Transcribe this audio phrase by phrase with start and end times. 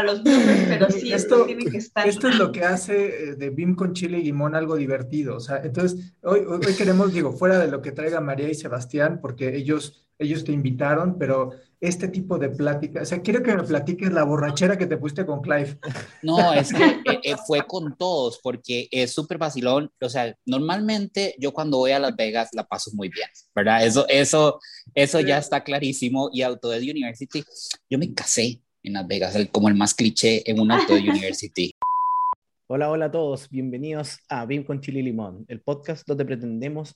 [0.00, 2.08] Para los bloopers, pero sí, esto, tiene que estar.
[2.08, 5.36] Esto es lo que hace eh, de BIM con chile y limón algo divertido.
[5.36, 9.18] O sea, entonces, hoy, hoy queremos, digo, fuera de lo que traiga María y Sebastián,
[9.20, 13.62] porque ellos, ellos te invitaron, pero este tipo de plática, o sea, quiero que me
[13.62, 15.78] platiques la borrachera que te pusiste con Clive.
[16.22, 19.90] No, es que eh, eh, fue con todos, porque es súper vacilón.
[20.00, 23.86] O sea, normalmente yo cuando voy a Las Vegas la paso muy bien, ¿verdad?
[23.86, 24.60] Eso, eso,
[24.94, 26.28] eso ya está clarísimo.
[26.32, 27.42] Y Autodesk University,
[27.88, 31.72] yo me casé en Las Vegas, como el más cliché en un Autodesk University.
[32.66, 36.94] Hola, hola a todos, bienvenidos a BIM con Chile y Limón, el podcast donde pretendemos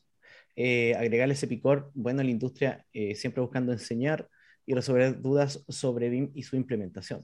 [0.54, 2.86] eh, agregarle ese picor bueno a la industria,
[3.16, 4.28] siempre buscando enseñar
[4.66, 7.22] y resolver dudas sobre BIM y su implementación.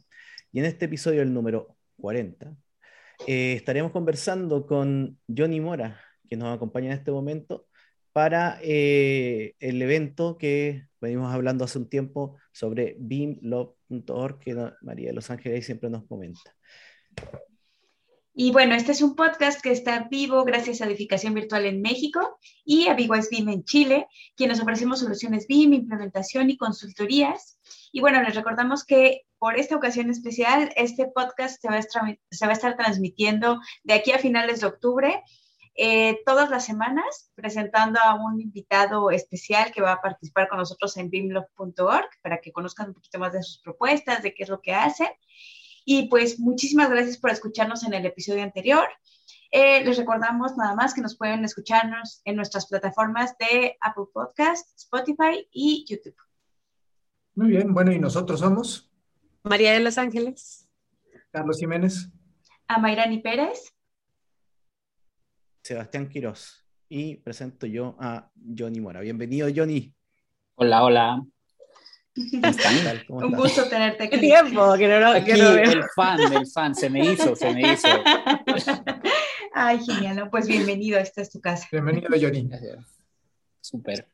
[0.53, 2.53] Y en este episodio, el número 40,
[3.27, 7.67] eh, estaremos conversando con Johnny Mora, que nos acompaña en este momento,
[8.12, 15.14] para eh, el evento que venimos hablando hace un tiempo sobre BIMLove.org, que María de
[15.14, 16.55] Los Ángeles siempre nos comenta.
[18.33, 22.38] Y bueno, este es un podcast que está vivo gracias a Edificación Virtual en México
[22.64, 27.58] y a BIM en Chile, quienes ofrecemos soluciones BIM, implementación y consultorías.
[27.92, 31.69] Y bueno, les recordamos que por esta ocasión especial, este podcast se
[32.47, 35.22] va a estar transmitiendo de aquí a finales de octubre,
[35.83, 40.95] eh, todas las semanas, presentando a un invitado especial que va a participar con nosotros
[40.98, 44.61] en bimlove.org para que conozcan un poquito más de sus propuestas, de qué es lo
[44.61, 45.09] que hacen.
[45.87, 48.87] Y pues muchísimas gracias por escucharnos en el episodio anterior.
[49.50, 54.69] Eh, les recordamos nada más que nos pueden escucharnos en nuestras plataformas de Apple Podcast,
[54.76, 56.16] Spotify y YouTube.
[57.34, 58.93] Muy bien, bueno, ¿y nosotros somos?
[59.44, 60.69] María de Los Ángeles.
[61.31, 62.10] Carlos Jiménez.
[62.69, 63.72] Amairani Pérez.
[65.62, 66.65] Sebastián Quiroz.
[66.88, 69.00] Y presento yo a Johnny Mora.
[69.00, 69.94] Bienvenido, Johnny.
[70.56, 71.22] Hola, hola.
[73.09, 74.19] Un gusto tenerte aquí.
[74.19, 77.88] tiempo que no, lo, aquí, El fan, el fan, se me hizo, se me hizo.
[79.54, 81.69] Ay, genial, pues bienvenido, esta es tu casa.
[81.70, 82.50] Bienvenido, Johnny.
[83.60, 84.06] Súper.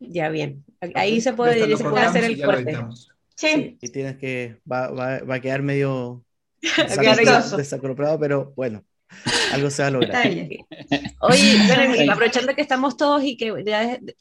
[0.00, 0.64] Ya bien,
[0.94, 2.76] ahí se puede, se puede hacer el corte.
[3.36, 3.78] Sí.
[3.80, 6.24] Y tienes que, va, va, va a quedar medio
[7.56, 8.84] desacoplado, pero bueno.
[9.52, 10.26] Algo se va a lograr.
[11.20, 13.52] Oye, aprovechando que estamos todos y que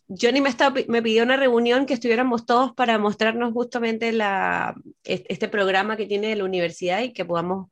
[0.08, 5.48] Johnny me, está, me pidió una reunión que estuviéramos todos para mostrarnos justamente la, este
[5.48, 7.68] programa que tiene la universidad y que podamos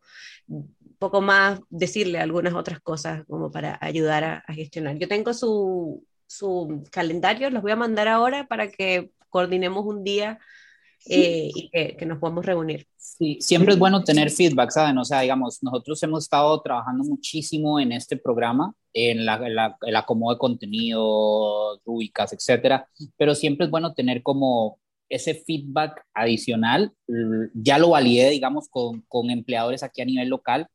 [0.48, 4.98] un poco más decirle algunas otras cosas como para ayudar a, gestionar.
[4.98, 10.40] Yo tengo su, su calendario, los voy a mandar ahora para que coordinemos un día
[11.08, 12.88] eh, y que, que, nos podamos reunir.
[12.98, 14.98] Sí, siempre es bueno tener feedback, ¿saben?
[14.98, 20.34] O sea, digamos, nosotros hemos estado trabajando muchísimo en este programa, en la, el acomodo
[20.34, 26.92] de contenido, rúbricas, etcétera, pero siempre es bueno tener como ese feedback adicional.
[27.54, 30.68] Ya lo validé, digamos, con, con empleadores aquí a nivel local.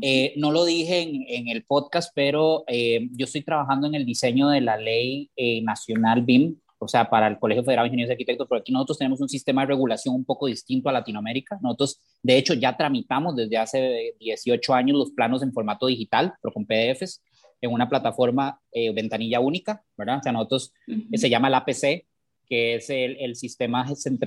[0.00, 4.06] Eh, no lo dije en, en el podcast, pero eh, yo estoy trabajando en el
[4.06, 5.30] diseño de la ley
[5.62, 8.98] nacional BIM o sea, para el Colegio Federal de Ingenieros y Arquitectos, pero aquí nosotros
[8.98, 11.56] tenemos un sistema de regulación un poco distinto a Latinoamérica.
[11.62, 16.52] Nosotros, de hecho, ya tramitamos desde hace 18 años los planos en formato digital, pero
[16.52, 17.22] con PDFs,
[17.60, 20.18] en una plataforma eh, ventanilla única, ¿verdad?
[20.18, 22.04] O sea, nosotros, eh, se llama el APC,
[22.48, 23.86] que es el, el sistema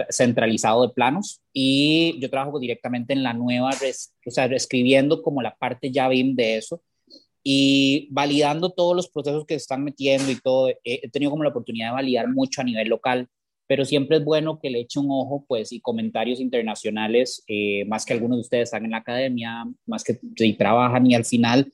[0.09, 5.55] centralizado de planos, y yo trabajo directamente en la nueva, o sea, escribiendo como la
[5.55, 6.81] parte ya BIM de eso,
[7.47, 11.51] y validando todos los procesos que se están metiendo y todo, he tenido como la
[11.51, 13.29] oportunidad de validar mucho a nivel local,
[13.67, 18.03] pero siempre es bueno que le eche un ojo, pues, y comentarios internacionales, eh, más
[18.03, 20.19] que algunos de ustedes están en la academia, más que
[20.58, 21.72] trabajan y al final,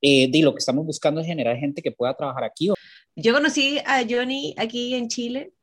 [0.00, 2.70] eh, de lo que estamos buscando es generar gente que pueda trabajar aquí.
[3.16, 5.54] Yo conocí a Johnny aquí en Chile,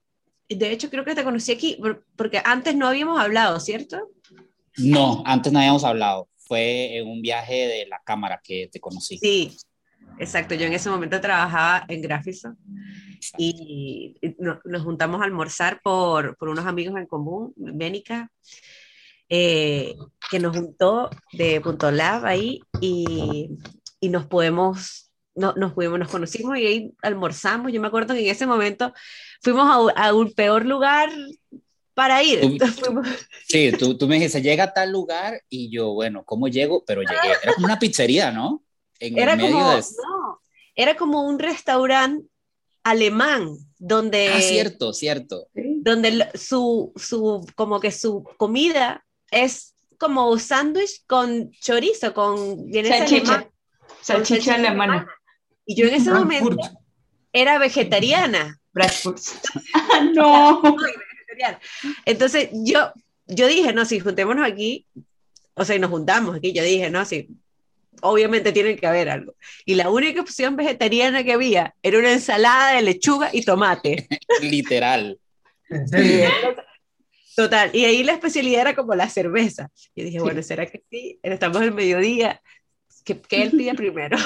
[0.50, 1.78] de hecho creo que te conocí aquí,
[2.18, 4.10] porque antes no habíamos hablado, ¿cierto?
[4.78, 9.18] No, antes no habíamos hablado fue en un viaje de la cámara que te conocí.
[9.18, 9.56] Sí,
[10.20, 10.54] exacto.
[10.54, 12.58] Yo en ese momento trabajaba en Graphisoft
[13.38, 18.30] y nos juntamos a almorzar por, por unos amigos en común, Bénica,
[19.30, 19.96] eh,
[20.30, 23.52] que nos juntó de Punto Lab ahí y,
[24.02, 27.72] y nos podemos no, nos fuimos, nos conocimos y ahí almorzamos.
[27.72, 28.94] Yo me acuerdo que en ese momento
[29.42, 31.10] fuimos a, a un peor lugar
[32.02, 32.42] para ir.
[33.48, 36.84] sí, tú, tú me dijiste, llega a tal lugar y yo, bueno, ¿cómo llego?
[36.84, 37.36] Pero llegué.
[37.44, 38.64] Era como una pizzería, ¿no?
[39.00, 39.82] En era, medio como, de...
[39.82, 40.42] no,
[40.74, 42.28] era como un restaurante
[42.82, 44.30] alemán donde...
[44.30, 45.48] Ah, cierto, cierto.
[45.54, 52.66] Donde su, su, como que su comida es como sándwich con chorizo, con...
[52.84, 53.48] Salchicha.
[54.02, 55.08] Salchicha alemana.
[55.68, 56.58] Y yo en ese momento
[57.32, 58.60] era vegetariana.
[60.16, 60.64] no.
[62.06, 62.92] Entonces yo,
[63.28, 64.86] yo dije, no, si juntémonos aquí,
[65.54, 67.28] o sea, nos juntamos aquí, yo dije, no, si
[68.02, 69.36] obviamente tiene que haber algo.
[69.66, 74.08] Y la única opción vegetariana que había era una ensalada de lechuga y tomate.
[74.42, 75.20] Literal.
[77.36, 77.70] Total.
[77.74, 79.70] Y ahí la especialidad era como la cerveza.
[79.96, 81.20] Y dije, bueno, ¿será que sí?
[81.24, 82.42] Estamos en mediodía
[83.04, 84.18] que, que él pide primero.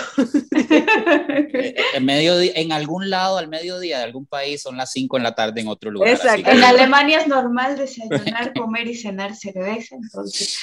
[1.94, 5.36] En, mediodía, en algún lado al mediodía de algún país son las 5 en la
[5.36, 6.10] tarde en otro lugar.
[6.10, 6.50] Exacto.
[6.50, 10.60] En Alemania es normal desayunar, comer y cenar cerveza, entonces.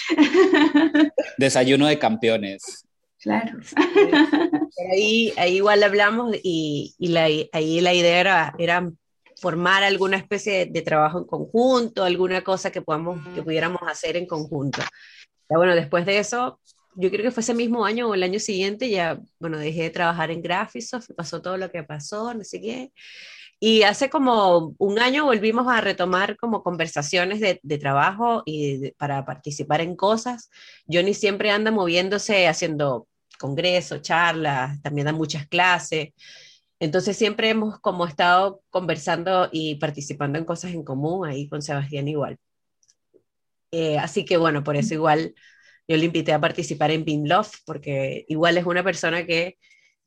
[1.38, 2.86] Desayuno de campeones.
[3.20, 3.60] Claro.
[4.92, 8.90] Ahí, ahí igual hablamos y, y la, ahí la idea era, era
[9.42, 14.26] formar alguna especie de, trabajo en conjunto, alguna cosa que, podamos, que pudiéramos hacer en
[14.26, 14.80] conjunto.
[15.50, 16.60] Ya bueno, después de eso,
[16.94, 19.90] yo creo que fue ese mismo año o el año siguiente, ya, bueno, dejé de
[19.90, 22.92] trabajar en Graphisoft, pasó todo lo que pasó, no sé qué.
[23.60, 29.24] Y hace como un año volvimos a retomar como conversaciones de, de trabajo y para
[29.24, 30.50] participar en cosas.
[30.90, 33.06] Johnny siempre anda moviéndose, haciendo
[33.38, 36.10] congresos, charlas, también da muchas clases.
[36.80, 42.08] Entonces siempre hemos como estado conversando y participando en cosas en común ahí con Sebastián
[42.08, 42.38] igual.
[43.70, 45.34] Eh, así que bueno, por eso igual
[45.92, 49.58] yo le invité a participar en Beam Love, porque igual es una persona que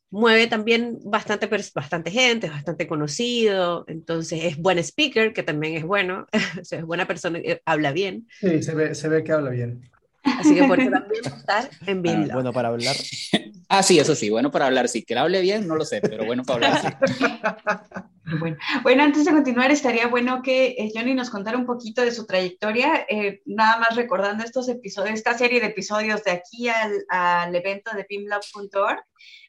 [0.09, 6.25] mueve también bastante, bastante gente, bastante conocido, entonces es buen speaker, que también es bueno,
[6.71, 8.27] es buena persona, eh, habla bien.
[8.39, 9.81] Sí, se ve, se ve que habla bien.
[10.25, 12.95] Así que por eso también estar en Beam ah, Bueno para hablar.
[13.69, 16.25] ah, sí, eso sí, bueno para hablar, sí, que hable bien, no lo sé, pero
[16.25, 17.25] bueno para hablar, sí.
[18.39, 22.11] Bueno, bueno, antes de continuar, estaría bueno que eh, Johnny nos contara un poquito de
[22.11, 27.05] su trayectoria, eh, nada más recordando estos episodios, esta serie de episodios de aquí al,
[27.07, 29.03] al evento de pimlab.org.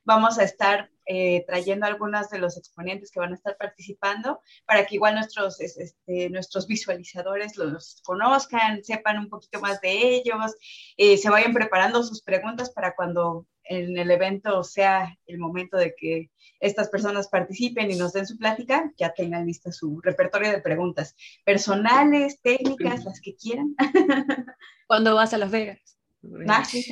[0.04, 4.86] Vamos a estar eh, trayendo algunos de los exponentes que van a estar participando para
[4.86, 10.54] que igual nuestros, este, nuestros visualizadores los conozcan, sepan un poquito más de ellos,
[10.96, 16.30] se vayan preparando sus preguntas para cuando en el evento sea el momento de que
[16.60, 21.14] estas personas participen y nos den su plática, ya tengan lista su repertorio de preguntas
[21.44, 23.74] personales, técnicas, las que quieran.
[24.86, 25.95] ¿Cuándo vas a Las Vegas?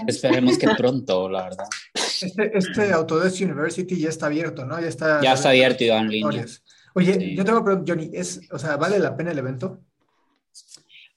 [0.07, 1.67] Esperemos que pronto, la verdad.
[1.95, 4.81] Este, este, Autodesk University ya está abierto, ¿no?
[4.81, 6.47] Ya está, ya está abierto y va en línea.
[6.95, 9.81] Oye, yo tengo pregunta, Johnny, es, o sea, ¿vale la pena el evento?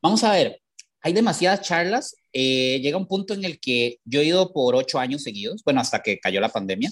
[0.02, 0.62] Vamos a ver,
[1.02, 2.16] hay demasiadas charlas.
[2.34, 5.82] Eh, llega un punto en el que yo he ido por ocho años seguidos, bueno,
[5.82, 6.90] hasta que cayó la pandemia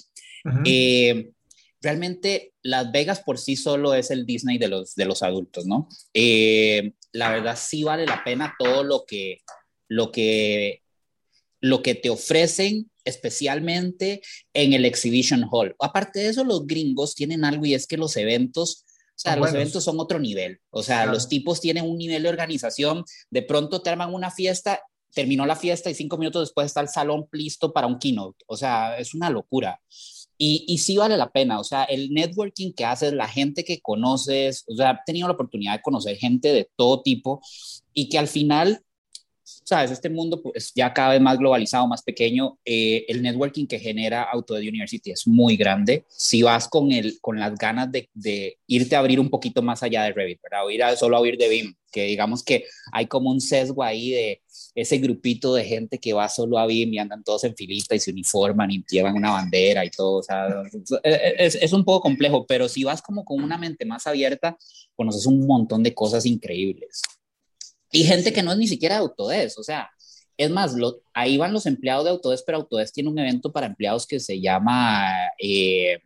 [1.86, 5.88] realmente Las Vegas por sí solo es el Disney de los, de los adultos, ¿no?
[6.14, 9.42] Eh, la verdad sí vale la pena todo lo que,
[9.88, 10.82] lo que,
[11.66, 14.22] lo que te ofrecen, especialmente
[14.54, 15.76] en el Exhibition Hall.
[15.80, 19.54] Aparte de eso, los gringos tienen algo y es que los eventos o sea, los
[19.54, 20.60] eventos son otro nivel.
[20.72, 23.06] O sea, los tipos tienen un nivel de organización.
[23.30, 24.82] De pronto te arman una fiesta,
[25.14, 28.44] terminó la fiesta y cinco minutos después está el salón listo para un keynote.
[28.46, 29.80] O sea, es una locura.
[30.38, 33.80] Y, y sí vale la pena, o sea, el networking que haces, la gente que
[33.80, 37.42] conoces, o sea, he tenido la oportunidad de conocer gente de todo tipo
[37.94, 38.84] y que al final,
[39.66, 43.80] sabes, este mundo pues ya cada vez más globalizado, más pequeño, eh, el networking que
[43.80, 46.06] genera Autodesk University es muy grande.
[46.08, 49.82] Si vas con, el, con las ganas de, de irte a abrir un poquito más
[49.82, 50.66] allá de Revit, ¿verdad?
[50.66, 53.82] O ir a, solo a oír de BIM, que digamos que hay como un sesgo
[53.82, 54.42] ahí de
[54.76, 58.00] ese grupito de gente que va solo a BIM y andan todos en filita y
[58.00, 60.48] se uniforman y llevan una bandera y todo, o sea,
[61.04, 64.58] es, es, un poco complejo, pero si vas como con una mente más abierta,
[64.96, 67.02] conoces un montón de cosas increíbles.
[67.92, 69.90] Y gente que no es ni siquiera de Autodesk, o sea,
[70.38, 73.68] es más, lo, ahí van los empleados de Autodesk, pero Autodesk tiene un evento para
[73.68, 76.00] empleados que se llama eh,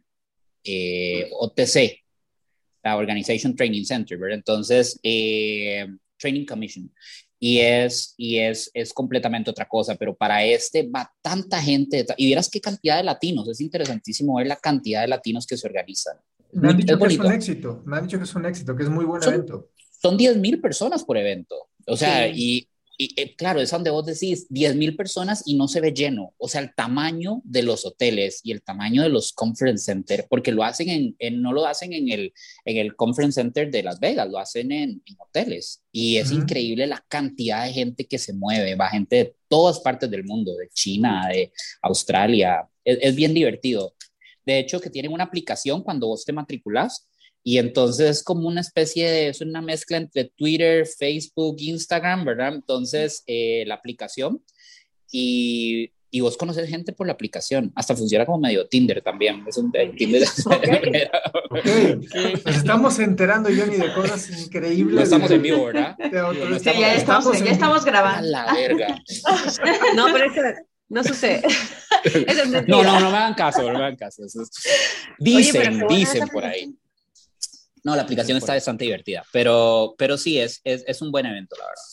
[0.63, 2.03] eh, OTC,
[2.83, 4.38] la Organization Training Center, ¿verdad?
[4.38, 6.91] Entonces, eh, Training Commission
[7.39, 12.25] y es, y es, es completamente otra cosa, pero para este va tanta gente, y
[12.25, 16.17] vieras qué cantidad de latinos, es interesantísimo ver la cantidad de latinos que se organizan.
[16.51, 18.83] Me han dicho que es un éxito, me han dicho que es un éxito, que
[18.83, 19.69] es muy buen evento.
[20.01, 22.70] Son 10 mil personas por evento, o sea, y
[23.01, 26.34] y eh, claro, es donde vos decís 10 mil personas y no se ve lleno.
[26.38, 30.51] O sea, el tamaño de los hoteles y el tamaño de los conference center, porque
[30.51, 32.34] lo hacen en, no lo hacen en el,
[32.65, 35.82] en el conference center de Las Vegas, lo hacen en, hoteles.
[35.94, 40.12] Y es increíble la cantidad de gente que se mueve, va gente de todas partes
[40.12, 42.68] del mundo, de China, de Australia.
[42.84, 43.96] Es, es bien divertido.
[44.46, 47.09] De hecho, que tienen una aplicación cuando vos te matriculas
[47.43, 52.53] y entonces es como una especie de, es una mezcla entre Twitter, Facebook, Instagram, ¿verdad?
[52.53, 54.43] Entonces, eh, la aplicación
[55.12, 57.72] y, y, vos conoces gente por la aplicación.
[57.75, 59.43] Hasta funciona como medio Tinder también.
[59.48, 60.27] Es un Tinder.
[62.46, 64.96] Nos estamos enterando, Johnny, de cosas increíbles.
[64.96, 65.96] No estamos en vivo, ¿verdad?
[66.62, 68.38] ya, estamos, ya estamos grabando.
[68.38, 68.88] A la verga.
[69.96, 70.41] no, pero es que
[70.89, 71.43] no sucede.
[72.67, 74.24] no, no, no me hagan caso, no me hagan caso.
[75.19, 76.75] Dicen, dicen por ahí.
[77.83, 81.55] No, la aplicación está bastante divertida, pero, pero sí, es, es, es un buen evento,
[81.57, 81.83] la verdad.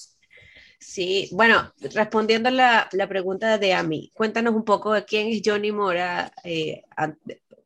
[0.81, 5.43] Sí, bueno, respondiendo a la, la, pregunta de Ami, cuéntanos un poco de quién es
[5.45, 6.83] Johnny Mora eh,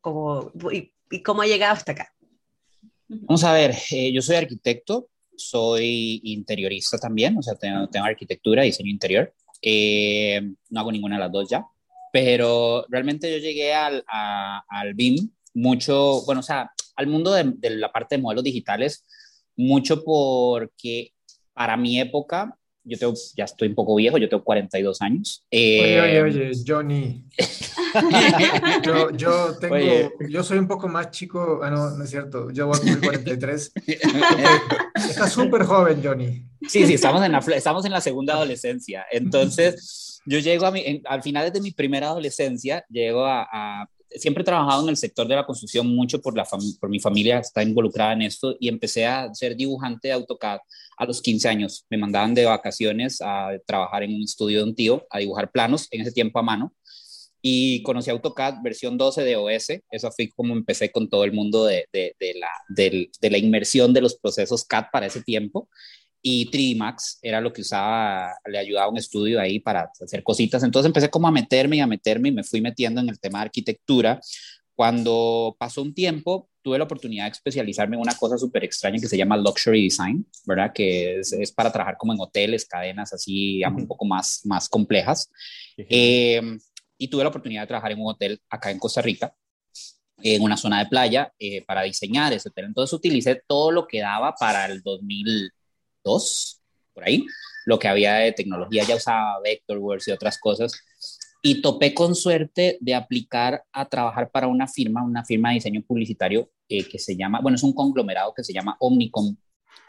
[0.01, 0.91] como, y,
[1.23, 2.15] cómo ha llegado hasta acá.
[3.09, 8.63] Vamos a ver, eh, yo soy arquitecto, soy interiorista también, o sea, tengo, tengo arquitectura,
[8.63, 9.35] diseño interior.
[9.61, 11.67] Eh, no hago ninguna de las dos ya,
[12.13, 17.91] pero realmente yo llegué al, al BIM mucho, bueno, o sea, al mundo de, la
[17.91, 19.07] parte de modelos digitales,
[19.57, 21.13] mucho porque
[21.55, 25.47] para mi época, yo tengo, ya estoy un poco viejo, yo tengo 42 años.
[25.51, 27.25] oye, oye, eh, oye, Johnny.
[28.85, 29.77] yo, yo, tengo,
[30.29, 33.01] yo soy un poco más chico, ah, no, no es cierto, yo voy a cumplir
[33.01, 33.73] 43.
[34.95, 36.45] Estás súper joven, Johnny.
[36.69, 39.07] Sí, sí, estamos en la, estamos en la segunda adolescencia.
[39.11, 44.45] Entonces, yo llego a mi, al final de mi primera adolescencia, llego a siempre he
[44.45, 46.45] trabajado en el sector de la construcción mucho por, la
[46.81, 50.59] por mi familia, está involucrada en esto y empecé a ser dibujante de AutoCAD
[50.97, 51.87] a los 15 años.
[51.91, 55.89] Me mandaban de vacaciones a trabajar en un estudio de un tío, a dibujar planos,
[55.91, 56.75] en ese tiempo a mano.
[57.43, 59.71] Y conocí AutoCAD versión 12 de OS.
[59.91, 64.03] Eso fue como empecé con todo el mundo de, de, la, de la inmersión de
[64.03, 65.69] los procesos CAD para ese tiempo
[66.23, 70.23] y 3D Max era lo que usaba, le ayudaba a un estudio ahí para hacer
[70.23, 70.63] cositas.
[70.63, 73.39] Entonces empecé como a meterme y a meterme y me fui metiendo en el tema
[73.39, 74.21] de arquitectura.
[74.75, 79.09] Cuando pasó un tiempo, tuve la oportunidad de especializarme en una cosa súper extraña que
[79.09, 80.73] se llama Luxury Design, ¿verdad?
[80.75, 84.69] Que es, es, para trabajar como en hoteles, cadenas así, digamos, un poco más, más
[84.69, 85.31] complejas.
[85.77, 86.41] Eh,
[86.99, 89.35] y tuve la oportunidad de trabajar en un hotel acá en Costa Rica,
[90.23, 92.67] en una zona de playa, eh, para diseñar ese hotel.
[92.67, 95.51] Entonces utilicé todo lo que daba para el 2000
[96.05, 96.61] dos,
[96.93, 97.25] por ahí,
[97.67, 100.73] lo que había de tecnología, ya usaba Vectorworks y otras cosas,
[101.43, 105.83] y topé con suerte de aplicar a trabajar para una firma, una firma de diseño
[105.83, 109.37] publicitario eh, que se llama, bueno, es un conglomerado que se llama Omnicom,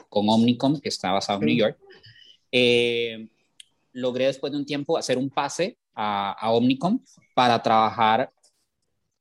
[0.09, 1.77] con Omnicom, que está basado en New York.
[2.51, 3.29] Eh,
[3.93, 6.99] logré después de un tiempo hacer un pase a, a Omnicom
[7.33, 8.31] para trabajar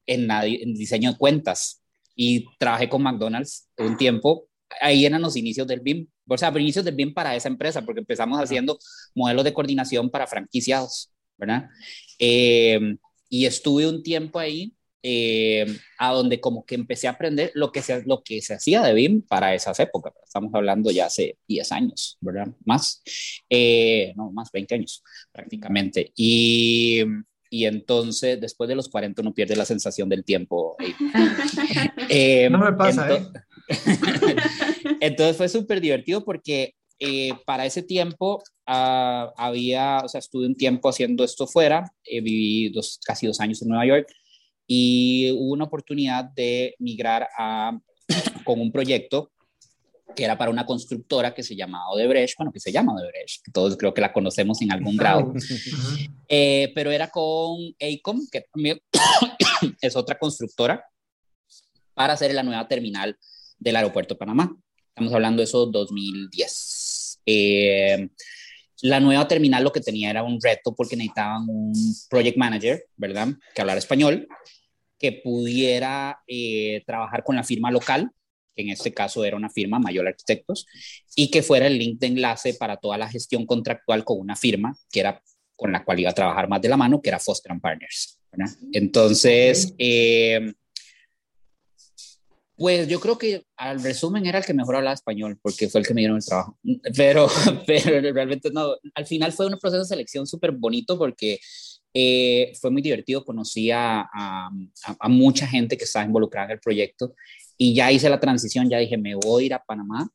[0.07, 1.83] en, en, diseño de cuentas
[2.15, 4.47] y trabajé con McDonald's un tiempo.
[4.81, 8.01] Ahí eran los inicios del BIM o sea, inicios del bien para esa empresa, porque
[8.01, 8.79] empezamos haciendo
[9.15, 11.69] modelos de coordinación para franquiciados, ¿verdad?
[12.19, 12.97] Eh,
[13.29, 14.73] y estuve un tiempo ahí
[15.03, 15.67] eh,
[15.99, 18.95] a donde como que empecé a aprender lo que se, lo que se hacía de
[18.95, 20.13] BIM para esas épocas.
[20.25, 22.49] Estamos hablando ya hace 10 años, ¿verdad?
[22.65, 23.03] Más,
[23.49, 26.13] eh, no, más 20 años prácticamente.
[26.15, 27.03] Y,
[27.51, 30.77] y, entonces, después de los 40, uno pierde la sensación del tiempo.
[32.51, 33.27] no me pasa, ¿eh?
[35.01, 40.57] Entonces fue súper divertido porque eh, para ese tiempo uh, había, o sea, estuve un
[40.57, 44.09] tiempo haciendo esto fuera, eh, viví dos, casi dos años en Nueva York
[44.67, 47.79] y hubo una oportunidad de migrar a,
[48.45, 49.33] con un proyecto
[50.15, 53.77] que era para una constructora que se llamaba Odebrecht, bueno, que se llama Odebrecht, todos
[53.77, 55.33] creo que la conocemos en algún grado,
[56.29, 58.81] eh, pero era con ACOM, que también
[59.81, 60.85] es otra constructora,
[61.95, 63.17] para hacer la nueva terminal
[63.61, 64.57] del aeropuerto de Panamá.
[64.89, 67.21] Estamos hablando de eso 2010.
[67.27, 68.09] Eh,
[68.83, 71.73] la nueva terminal lo que tenía era un reto porque necesitaban un
[72.09, 73.29] project manager, ¿verdad?
[73.55, 74.27] Que hablara español,
[74.99, 78.11] que pudiera eh, trabajar con la firma local,
[78.55, 80.67] que en este caso era una firma, Mayor Arquitectos,
[81.15, 84.77] y que fuera el link de enlace para toda la gestión contractual con una firma
[84.91, 85.23] que era
[85.55, 88.19] con la cual iba a trabajar más de la mano, que era Foster Partners.
[88.33, 88.55] ¿verdad?
[88.73, 90.55] Entonces, eh,
[92.61, 95.87] pues yo creo que al resumen era el que mejor hablaba español, porque fue el
[95.87, 96.59] que me dieron el trabajo.
[96.95, 97.27] Pero,
[97.67, 98.77] pero realmente no.
[98.95, 101.41] Al final fue un proceso de selección súper bonito porque
[101.95, 103.25] eh, fue muy divertido.
[103.25, 104.51] Conocí a, a,
[104.99, 107.15] a, mucha gente que estaba involucrada en el proyecto
[107.57, 108.69] y ya hice la transición.
[108.69, 110.11] Ya dije, me voy a ir a Panamá.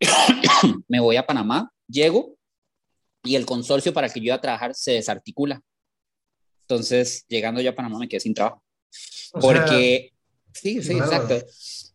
[0.88, 1.72] me voy a Panamá.
[1.88, 2.36] Llego
[3.24, 5.62] y el consorcio para el que yo iba a trabajar se desarticula.
[6.68, 8.62] Entonces, llegando yo a Panamá me quedé sin trabajo.
[9.40, 10.11] porque,
[10.52, 11.38] sí, sí, exacto.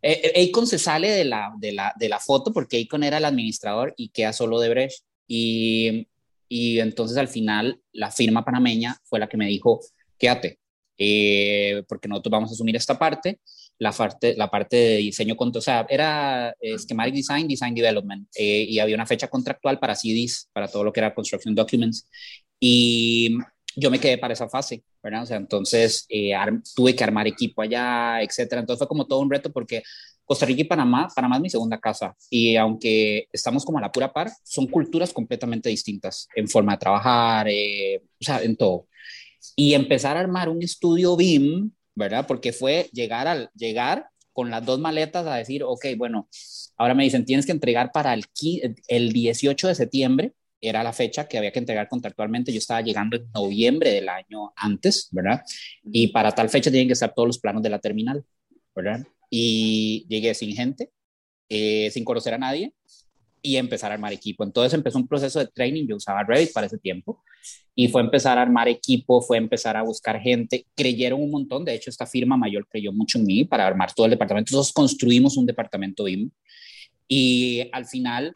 [0.02, 3.26] Eh, Akon se sale de la, de, la, de la foto porque Akon era el
[3.26, 5.04] administrador y queda solo de Brecht.
[5.28, 6.08] Y,
[6.48, 9.82] y entonces al final la firma panameña fue la que me dijo,
[10.18, 10.60] quédate,
[10.98, 13.40] eh, porque nosotros vamos a asumir esta parte,
[13.78, 18.80] la parte, la parte de diseño, o sea, era Schematic Design, Design Development, eh, y
[18.80, 22.08] había una fecha contractual para CDs, para todo lo que era Construction Documents,
[22.60, 23.38] y
[23.80, 25.24] yo me quedé para esa fase, ¿verdad?
[25.24, 26.34] O sea, entonces eh,
[26.76, 29.84] tuve que armar equipo allá, etcétera, entonces fue como todo un reto porque
[30.26, 33.92] Costa Rica y Panamá, Panamá es mi segunda casa, y aunque estamos como a la
[33.92, 38.88] pura par, son culturas completamente distintas en forma de trabajar, o sea, en todo
[39.56, 42.26] y empezar a armar un estudio BIM, ¿verdad?
[42.28, 46.28] Porque fue llegar al llegar con las dos maletas a decir, ok, bueno,
[46.78, 48.26] ahora me dicen, tienes que entregar para el,
[48.88, 53.18] el 18 de septiembre, era la fecha que había que entregar contractualmente, yo estaba llegando
[53.18, 55.42] en noviembre del año antes, ¿verdad?
[55.84, 58.26] Y para tal fecha tienen que estar todos los planos de la terminal,
[58.76, 59.06] ¿verdad?
[59.30, 60.92] Y llegué sin gente,
[61.50, 62.74] eh, sin conocer a nadie,
[63.42, 64.44] y empezar a armar equipo.
[64.44, 67.24] Entonces empezó un proceso de training, yo usaba Revit para ese tiempo,
[67.76, 71.76] y fue empezar a armar equipo, fue empezar a buscar gente, creyeron un montón, de
[71.76, 75.38] hecho esta firma mayor creyó mucho en mí para armar todo el departamento, entonces construimos
[75.38, 76.32] un departamento BIM,
[77.08, 78.34] y al final,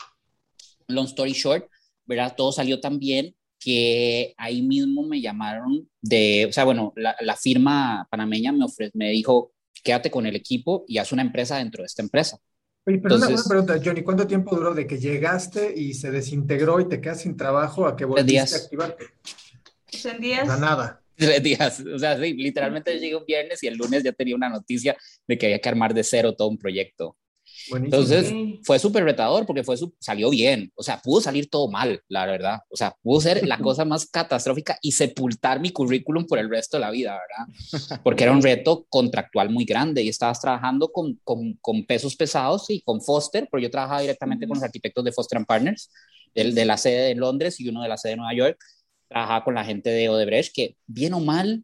[0.88, 1.68] long story short,
[2.06, 2.34] ¿verdad?
[2.36, 7.36] Todo salió tan bien que ahí mismo me llamaron de, o sea, bueno, la, la
[7.36, 9.54] firma panameña me, ofrece, me dijo,
[9.84, 12.40] quédate con el equipo y haz una empresa dentro de esta empresa.
[12.86, 16.90] Oye, pero una, pregunta, Johnny, ¿cuánto tiempo duró de que llegaste y se desintegró y
[16.90, 19.06] te quedas sin trabajo a que volviste a activarte?
[20.04, 20.60] ¿En días?
[20.60, 21.00] nada.
[21.16, 24.50] Tres días, o sea, sí, literalmente llegué un viernes y el lunes ya tenía una
[24.50, 27.16] noticia de que había que armar de cero todo un proyecto.
[27.74, 32.26] Entonces fue súper retador porque fue, salió bien, o sea, pudo salir todo mal, la
[32.26, 36.50] verdad, o sea, pudo ser la cosa más catastrófica y sepultar mi currículum por el
[36.50, 38.02] resto de la vida, ¿verdad?
[38.04, 40.04] Porque era un reto contractual muy grande.
[40.04, 44.48] Y estabas trabajando con, con, con pesos pesados y con Foster, porque yo trabajaba directamente
[44.48, 45.90] con los arquitectos de Foster Partners,
[46.34, 48.58] el de la sede de Londres y uno de la sede de Nueva York,
[49.08, 51.64] trabajaba con la gente de Odebrecht, que bien o mal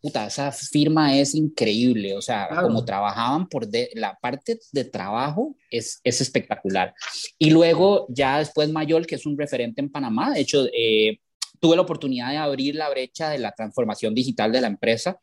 [0.00, 6.00] puta, esa firma es increíble, o sea, como trabajaban por la parte de trabajo es,
[6.04, 6.94] es, espectacular.
[7.38, 11.18] Y luego ya después Mayol, que es un referente en Panamá, de hecho, eh,
[11.60, 15.20] tuve la oportunidad de abrir la brecha de la transformación digital de la empresa.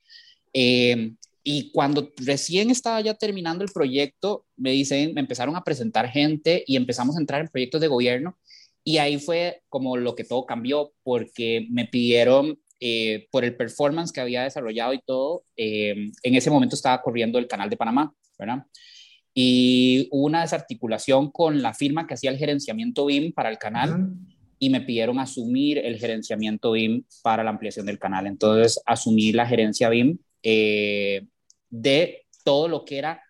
[0.54, 1.14] Eh,
[1.44, 6.64] y cuando recién estaba ya terminando el proyecto, me dicen, me empezaron a presentar gente
[6.68, 8.38] y empezamos a entrar en proyectos de gobierno.
[8.84, 14.12] Y ahí fue como lo que todo cambió, porque me pidieron eh, por el performance
[14.12, 18.14] que había desarrollado y todo, eh, en ese momento estaba corriendo el canal de Panamá,
[18.38, 18.66] ¿verdad?
[19.34, 24.12] Y hubo una desarticulación con la firma que hacía el gerenciamiento BIM para el canal
[24.60, 28.28] y me pidieron asumir el gerenciamiento BIM para la ampliación del canal.
[28.28, 31.28] Entonces, asumí la gerencia BIM eh,
[31.70, 33.22] de todo lo que era,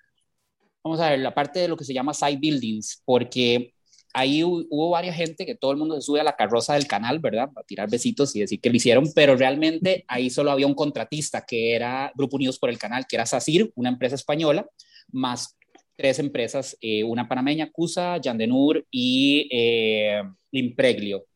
[0.83, 3.73] vamos a ver, la parte de lo que se llama site buildings, porque
[4.17, 7.19] ahí hubo varias gente que todo el mundo se sube a la carroza del canal,
[7.19, 7.49] ¿verdad?
[7.55, 11.45] A tirar besitos y decir que lo hicieron, pero realmente ahí solo había un contratista
[11.45, 14.67] que era Grupo Unidos por el Canal, que era SACIR, una empresa española,
[15.11, 15.55] más
[15.95, 21.27] tres empresas, eh, una panameña, CUSA, Yandenur y eh, Impreglio.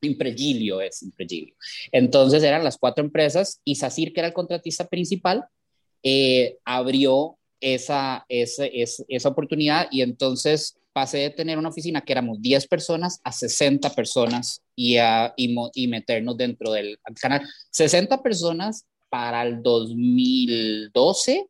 [0.00, 1.56] Impregilio es Impregilio.
[1.90, 5.46] Entonces eran las cuatro empresas y SACIR, que era el contratista principal,
[6.04, 12.40] eh, abrió esa, esa, esa oportunidad y entonces pasé de tener una oficina que éramos
[12.40, 17.42] 10 personas a 60 personas y, a, y, meternos dentro del canal.
[17.70, 21.48] 60 personas para el 2012,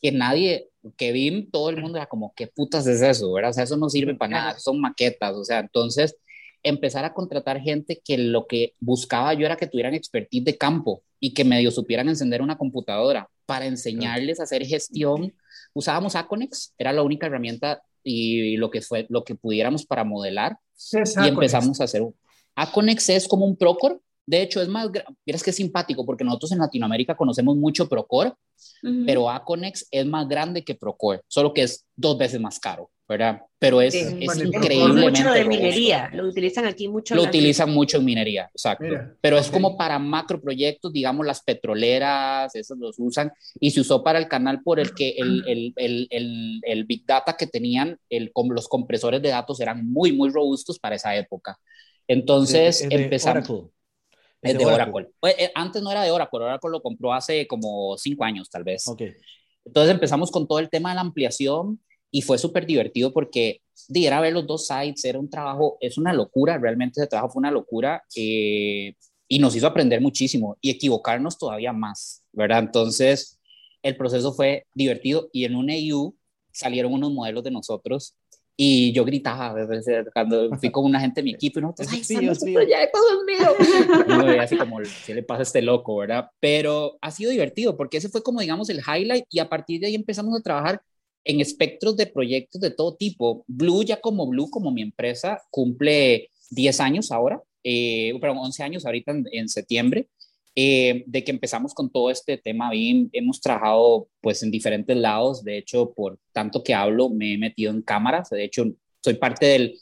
[0.00, 3.30] que nadie, que vi todo el mundo era como, ¿qué putas es eso?
[3.34, 3.50] ¿verdad?
[3.50, 6.16] O sea, eso no sirve para nada, son maquetas, o sea, entonces
[6.62, 11.02] empezar a contratar gente que lo que buscaba yo era que tuvieran expertise de campo
[11.20, 15.34] y que medio supieran encender una computadora para enseñarles a hacer gestión.
[15.74, 20.58] Usábamos Aconex, era la única herramienta y lo que fue lo que pudiéramos para modelar
[20.92, 22.02] y empezamos a hacer
[22.54, 23.98] Aconex es como un Procore.
[24.26, 24.88] De hecho es más
[25.26, 28.32] miras que simpático porque nosotros en Latinoamérica conocemos mucho Procore
[29.04, 33.40] pero Aconex es más grande que Procore solo que es dos veces más caro ¿verdad?
[33.58, 35.20] Pero es, es increíblemente.
[35.20, 37.14] Mucho de minería, lo utilizan aquí mucho.
[37.14, 38.84] Lo utilizan mucho en minería, exacto.
[39.20, 44.02] Pero es como para macro proyectos, digamos, las petroleras, esos los usan, y se usó
[44.02, 48.32] para el canal por el que el, el, el, el Big Data que tenían, el,
[48.50, 51.56] los compresores de datos eran muy, muy robustos para esa época.
[52.08, 53.70] Entonces empezamos.
[54.42, 55.08] Es de Oracle.
[55.20, 58.64] Pues, eh, antes no era de Oracle, Oracle lo compró hace como cinco años, tal
[58.64, 58.88] vez.
[58.88, 59.12] Okay.
[59.64, 61.78] Entonces empezamos con todo el tema de la ampliación
[62.12, 66.12] y fue súper divertido porque era ver los dos sites, era un trabajo, es una
[66.12, 68.94] locura, realmente ese trabajo fue una locura eh,
[69.26, 72.60] y nos hizo aprender muchísimo y equivocarnos todavía más, ¿verdad?
[72.60, 73.40] Entonces,
[73.82, 76.14] el proceso fue divertido y en un EU
[76.52, 78.14] salieron unos modelos de nosotros
[78.56, 79.54] y yo gritaba
[80.12, 82.60] cuando fui con una gente de mi equipo y nosotros, ¡ay, Dios mío!
[82.60, 84.34] proyecto, Dios mío!
[84.34, 86.28] Y así como, ¿qué le pasa a este loco, verdad?
[86.40, 89.86] Pero ha sido divertido porque ese fue como, digamos, el highlight y a partir de
[89.86, 90.82] ahí empezamos a trabajar
[91.24, 93.44] en espectros de proyectos de todo tipo.
[93.46, 98.86] Blue, ya como Blue, como mi empresa, cumple 10 años ahora, eh, perdón, 11 años
[98.86, 100.08] ahorita en, septiembre.
[100.54, 102.70] Eh, de que empezamos con todo este tema.
[102.70, 107.38] BIM, hemos trabajado pues en diferentes lados, de hecho, por tanto que hablo, me he
[107.38, 108.66] metido en cámaras, de hecho,
[109.00, 109.78] soy parte del,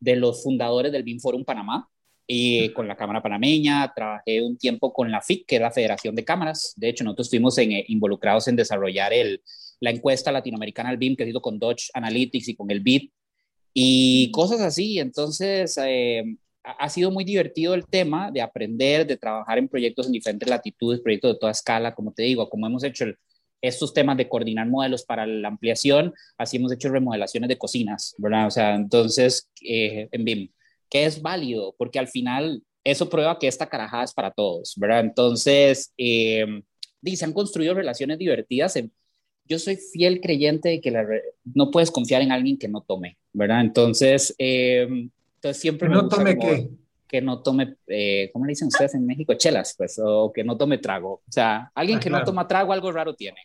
[0.00, 1.90] de los fundadores del BIM Forum Panamá,
[2.26, 6.14] y con la Cámara Panameña, trabajé un tiempo con la FIC, que es la Federación
[6.14, 9.42] de Cámaras, de hecho, nosotros estuvimos en, eh, involucrados en desarrollar el,
[9.80, 13.10] la encuesta latinoamericana al BIM que ha sido con Dodge Analytics y con el BID
[13.72, 14.98] y cosas así.
[14.98, 16.24] Entonces, eh,
[16.62, 21.00] ha sido muy divertido el tema de aprender, de trabajar en proyectos en diferentes latitudes,
[21.00, 23.04] proyectos de toda escala, como te digo, como hemos hecho
[23.60, 28.46] estos temas de coordinar modelos para la ampliación, así hemos hecho remodelaciones de cocinas, ¿verdad?
[28.46, 30.50] O sea, entonces, eh, en BIM,
[30.90, 35.00] que es válido, porque al final eso prueba que esta carajada es para todos, ¿verdad?
[35.00, 36.62] Entonces, eh,
[37.02, 38.92] se han construido relaciones divertidas en,
[39.46, 40.92] yo soy fiel creyente de que
[41.54, 43.60] no puedes confiar en alguien que no tome, ¿verdad?
[43.60, 44.86] Entonces, eh,
[45.36, 45.88] entonces siempre...
[45.88, 46.70] ¿No tome qué?
[47.06, 49.34] Que no tome, eh, ¿cómo le dicen ustedes en México?
[49.34, 51.22] Chelas, pues, o que no tome trago.
[51.26, 53.38] O sea, alguien ah, que no toma trago, algo raro tiene.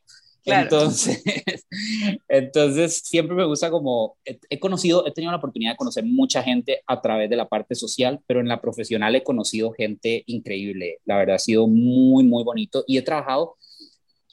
[0.45, 1.21] Entonces,
[2.27, 6.81] entonces, siempre me gusta como, he, conocido, he tenido la oportunidad de conocer mucha gente
[6.88, 10.99] a través de la parte social, pero en la profesional he conocido gente increíble.
[11.05, 13.57] La verdad ha sido muy, muy bonito y he trabajado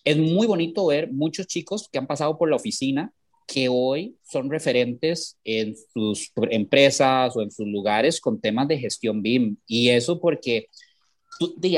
[0.06, 3.12] es muy bonito ver muchos chicos que han pasado por la oficina
[3.48, 9.20] que hoy son referentes en sus empresas o en sus lugares con temas de gestión
[9.20, 9.56] BIM.
[9.66, 10.68] Y eso porque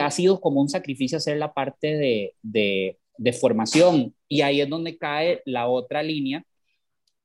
[0.00, 4.14] ha sido como un sacrificio hacer la parte de, de, de formación.
[4.28, 6.44] Y ahí es donde cae la otra línea.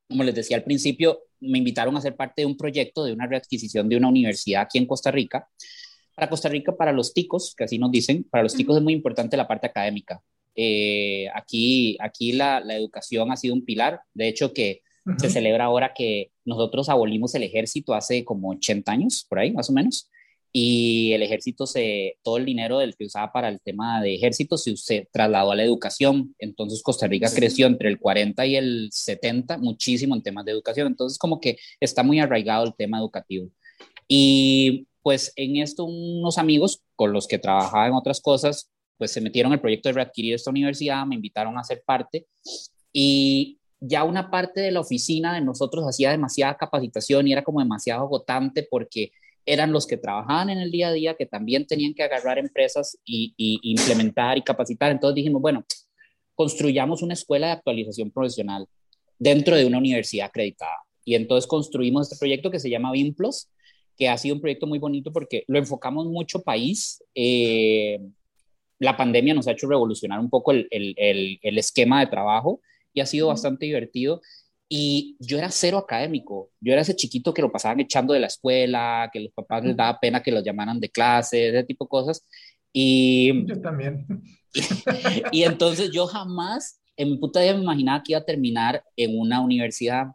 [0.07, 3.27] Como les decía al principio, me invitaron a ser parte de un proyecto de una
[3.27, 5.49] readquisición de una universidad aquí en Costa Rica.
[6.15, 8.93] Para Costa Rica, para los ticos, que así nos dicen, para los ticos es muy
[8.93, 10.21] importante la parte académica.
[10.55, 14.01] Eh, aquí aquí la, la, educación ha sido un pilar.
[14.13, 14.81] De hecho, que
[15.17, 19.69] se celebra ahora que nosotros abolimos el ejército hace como 80 años, por ahí más
[19.69, 20.09] o menos.
[20.55, 24.55] Y el ejército, se, todo el dinero del que usaba para el tema de ejército
[24.55, 26.35] se, se trasladó a la educación.
[26.37, 30.87] Entonces Costa Rica creció entre el 40 y el 70 muchísimo en temas de educación.
[30.87, 33.49] Entonces como que está muy arraigado el tema educativo.
[34.07, 39.21] Y pues en esto unos amigos con los que trabajaba en otras cosas pues se
[39.21, 42.27] metieron en el proyecto de readquirir esta universidad, me invitaron a ser parte
[42.91, 47.59] y ya una parte de la oficina de nosotros hacía demasiada capacitación y era como
[47.59, 49.11] demasiado agotante porque
[49.45, 52.97] eran los que trabajaban en el día a día, que también tenían que agarrar empresas
[53.03, 54.91] y, implementar y capacitar.
[54.91, 55.65] Entonces dijimos, bueno,
[56.33, 58.67] construyamos una escuela de actualización profesional
[59.19, 60.77] dentro de una universidad acreditada.
[61.03, 63.49] Y entonces construimos este proyecto que se llama VIMPLOS,
[63.97, 67.03] que ha sido un proyecto muy bonito porque lo enfocamos mucho país.
[67.13, 67.99] Eh,
[68.83, 72.61] la pandemia nos ha hecho revolucionar un poco el, el, el, esquema de trabajo
[72.93, 74.21] y ha sido bastante divertido.
[74.69, 78.27] Y yo era cero académico, yo era ese chiquito que lo pasaban echando de la
[78.27, 81.89] escuela, que los papás les daba pena que los llamaran de clase, ese tipo de
[81.89, 82.25] cosas.
[82.71, 84.05] Y, yo también.
[85.31, 89.19] Y, entonces yo jamás en mi puta vida me imaginaba que iba a terminar en
[89.19, 90.07] una universidad.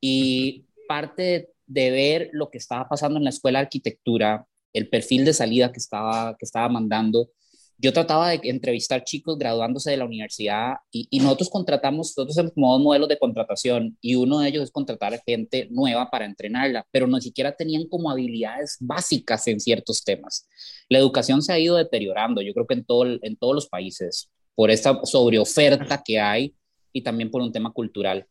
[0.00, 5.24] Y parte de, ver lo que estaba pasando en la escuela de arquitectura, el perfil
[5.24, 7.30] de salida que estaba, que estaba mandando,
[7.78, 12.72] yo trataba de entrevistar chicos graduándose de la universidad y, nosotros contratamos, nosotros tenemos como
[12.72, 17.06] dos modelos de contratación y uno de ellos es contratar gente nueva para entrenarla, pero
[17.06, 20.48] no siquiera tenían como habilidades básicas en ciertos temas.
[20.88, 24.30] La educación se ha ido deteriorando, yo creo que en, todo, en todos los países,
[24.54, 26.54] por esta sobreoferta que hay
[26.92, 28.26] y también por un tema cultural.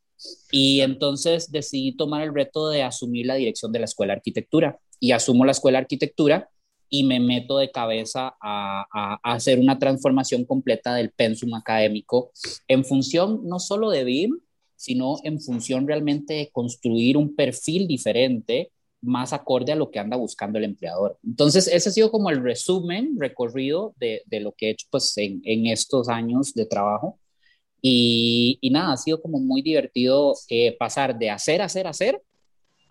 [0.49, 4.79] Y entonces decidí tomar el reto de asumir la dirección de la Escuela de Arquitectura
[4.99, 6.49] y asumo la Escuela de Arquitectura
[6.89, 12.31] y me meto de cabeza a, hacer una transformación completa del pensum académico
[12.67, 14.39] en función no solo de BIM,
[14.75, 18.71] sino en función realmente de construir un perfil diferente
[19.01, 21.17] más acorde a lo que anda buscando el empleador.
[21.23, 25.67] Entonces, ese ha sido como el resumen, recorrido de, lo que he hecho pues, en,
[25.67, 27.19] estos años de trabajo.
[27.81, 32.21] Y, nada, ha sido como muy divertido eh, pasar de hacer, hacer, hacer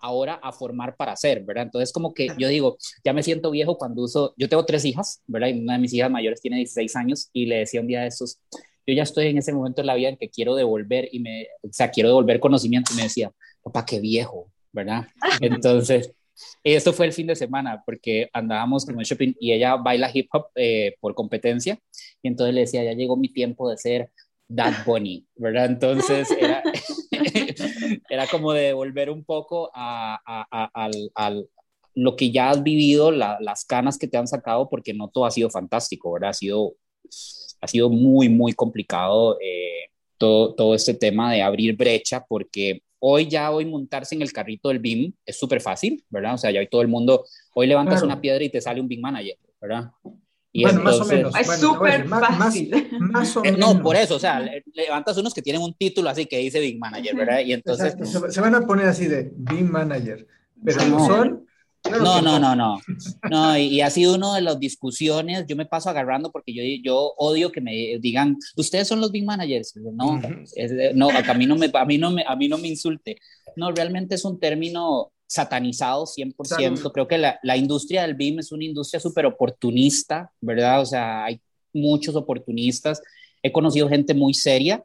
[0.05, 1.63] ahora a formar para hacer, ¿verdad?
[1.63, 5.21] Entonces, como que yo digo, ya me siento viejo cuando uso, yo tengo tres hijas,
[5.27, 5.49] ¿verdad?
[5.49, 8.07] Y una de mis hijas mayores tiene 16 años y le decía un día de
[8.07, 8.39] estos,
[8.87, 11.47] yo ya estoy en ese momento en la vida en que quiero devolver y me,
[11.63, 13.31] o sea, quiero devolver conocimiento y me decía,
[13.63, 15.07] papá, qué viejo, ¿verdad?
[15.41, 16.11] Entonces,
[16.63, 20.27] esto fue el fin de semana porque andábamos con el shopping y ella baila hip
[20.33, 21.79] hop eh, por competencia
[22.21, 24.11] y entonces le decía, ya llegó mi tiempo de ser
[24.53, 25.65] That Bunny, ¿verdad?
[25.65, 26.61] Entonces era,
[28.09, 31.49] era como de volver un poco a, a, al,
[31.93, 35.31] lo que ya has vivido, las canas que te han sacado, porque no todo ha
[35.31, 36.31] sido fantástico, ¿verdad?
[36.31, 36.75] Ha sido,
[37.61, 43.27] ha sido muy, muy complicado eh, todo, todo este tema de abrir brecha, porque hoy
[43.27, 46.33] ya hoy montarse en el carrito del BIM es súper fácil, ¿verdad?
[46.33, 48.87] O sea, ya hoy todo el mundo, hoy levantas una piedra y te sale un
[48.87, 49.91] BIM Manager, ¿verdad?
[50.61, 51.35] Bueno, más o menos.
[51.35, 52.89] Es súper fácil.
[52.99, 53.59] Más, o menos.
[53.59, 56.79] No, por eso, o sea, levantas unos que tienen un título así que dice Big
[56.79, 57.39] Manager, ¿verdad?
[57.39, 57.95] Y entonces...
[58.29, 60.25] Se, van a poner así de Big Manager,
[60.63, 61.45] pero no son...
[61.91, 62.79] no, no, no, no,
[63.29, 67.13] no, y, ha sido una de las discusiones, yo me paso agarrando porque yo, yo
[67.17, 70.19] odio que me digan, ustedes son los big managers, no,
[70.95, 73.17] no, a mí no me, a mí no me, a mí no me insulte,
[73.55, 76.91] no, realmente es un término satanizado 100%.
[76.91, 80.81] Creo que la, la, industria del BIM es una industria súper oportunista, ¿verdad?
[80.81, 81.39] O sea, hay
[81.73, 83.01] muchos oportunistas.
[83.41, 84.83] He conocido gente muy seria.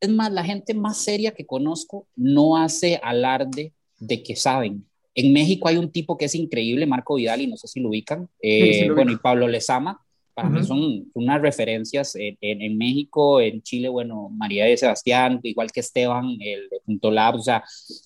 [0.00, 4.86] Es más, la gente más seria que conozco no hace alarde de que saben.
[5.14, 7.90] En México hay un tipo que es increíble, Marco Vidal, y no sé si lo
[7.90, 8.28] ubican.
[8.40, 10.00] Eh, bueno, y Pablo Lezama
[10.34, 15.70] para mí son unas referencias en, en, México, en Chile, bueno, María de Sebastián, igual
[15.70, 17.64] que Esteban, el de Punto Lab, o sea,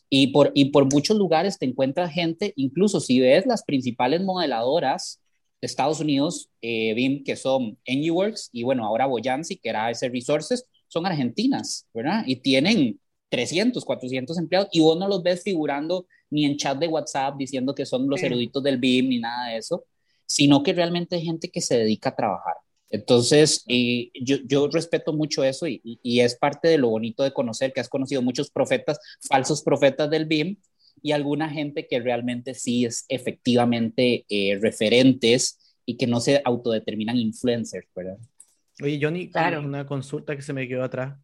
[0.09, 5.21] y por, y por muchos lugares te encuentras gente, incluso si ves las principales modeladoras
[5.61, 10.09] de Estados Unidos, eh, BIM, que son NUWorks, y bueno, ahora Boyansi, que era ese
[10.09, 12.25] Resources, son argentinas, ¿verdad?
[12.27, 16.89] Y tienen 300, 400 empleados, y vos no los ves figurando ni en chat de
[16.89, 19.85] WhatsApp diciendo que son los eruditos del BIM, ni nada de eso
[20.27, 22.55] sino que realmente hay gente que se dedica a trabajar.
[22.91, 27.33] Entonces, y yo, yo, respeto mucho eso y, y, es parte de lo bonito de
[27.33, 30.57] conocer que has conocido muchos profetas, falsos profetas del BIM
[31.03, 37.17] y alguna gente que realmente sí es efectivamente eh, referentes y que no se autodeterminan
[37.17, 38.19] influencers, ¿verdad?
[38.83, 39.61] Oye, Johnny, claro.
[39.61, 41.19] una consulta que se me quedó atrás,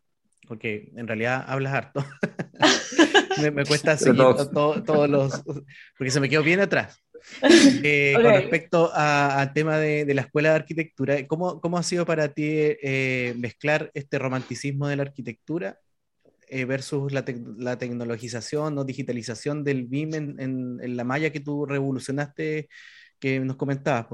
[0.46, 2.04] porque en realidad hablas harto.
[3.52, 4.22] me, cuesta seguir
[4.54, 5.42] todos los,
[5.98, 7.02] porque se me quedó bien atrás.
[7.84, 12.32] Eh, con respecto al tema de, la escuela de arquitectura, ¿cómo, cómo ha sido para
[12.32, 15.78] ti eh, mezclar este romanticismo de la arquitectura
[16.48, 17.24] eh, versus la,
[17.56, 22.68] la, tecnologización o digitalización del BIM en, en, la malla que tú revolucionaste,
[23.18, 24.06] que nos comentabas?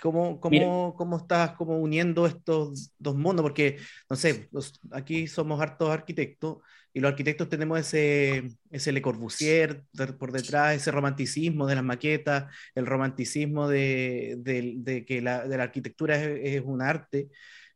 [0.00, 3.42] ¿Cómo, cómo, cómo estás como uniendo estos dos mundos?
[3.42, 4.48] Porque, no sé,
[4.90, 6.58] aquí somos hartos arquitectos
[6.94, 9.84] y los arquitectos tenemos ese, ese Le Corbusier
[10.18, 15.64] por detrás, ese romanticismo de las maquetas, el romanticismo de, de, que la, de la
[15.64, 17.28] arquitectura es, es un arte.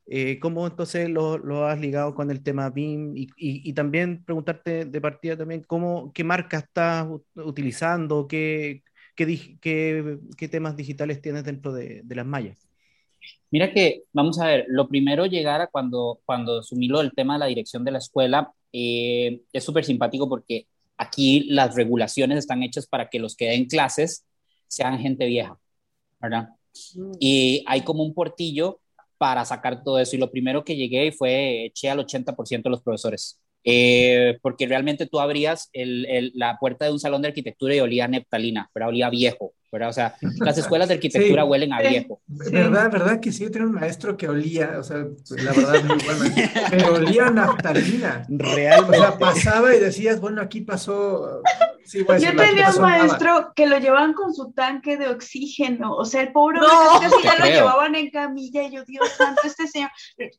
[0.09, 3.17] Eh, ¿Cómo entonces lo, lo, has ligado con el tema BIM?
[3.17, 8.29] Y, y, también preguntarte de partida también, ¿cómo, ¿qué marca estás utilizando?
[8.29, 8.85] ¿Qué,
[9.17, 12.69] qué, qué, qué temas digitales tienes dentro de, de, las mallas?
[13.51, 17.35] Mira que, vamos a ver, lo primero llegar a cuando, cuando asumí lo del tema
[17.35, 20.67] de la dirección de la escuela, eh, es súper simpático porque
[20.99, 24.27] aquí las regulaciones están hechas para que los que den clases
[24.69, 25.59] sean gente vieja,
[26.21, 26.51] ¿verdad?
[26.95, 27.13] Mm.
[27.19, 28.81] Y hay como un portillo
[29.17, 30.15] para sacar todo eso.
[30.15, 33.41] Y lo primero que llegué fue eché al 80% de los profesores.
[33.69, 38.71] Eh, porque realmente tú abrías la puerta de un salón de arquitectura y olía neftalina,
[38.73, 42.21] pero olía viejo, o sea, las escuelas de arquitectura huelen a viejo.
[42.27, 43.45] ¿Verdad, verdad que sí?
[43.45, 46.35] Yo tenía un maestro que olía, o sea, la verdad, muy bueno,
[46.71, 48.25] pero olía a naftalina.
[48.29, 48.99] Realmente.
[48.99, 51.43] O sea, pasaba y decías, bueno, aquí pasó...
[51.85, 56.23] Sí, Yo tenía un maestro que lo llevaban con su tanque de oxígeno, o sea,
[56.23, 56.67] el pobre no,
[57.01, 59.91] casi ya lo llevaban en camilla y yo, Dios santo, este señor,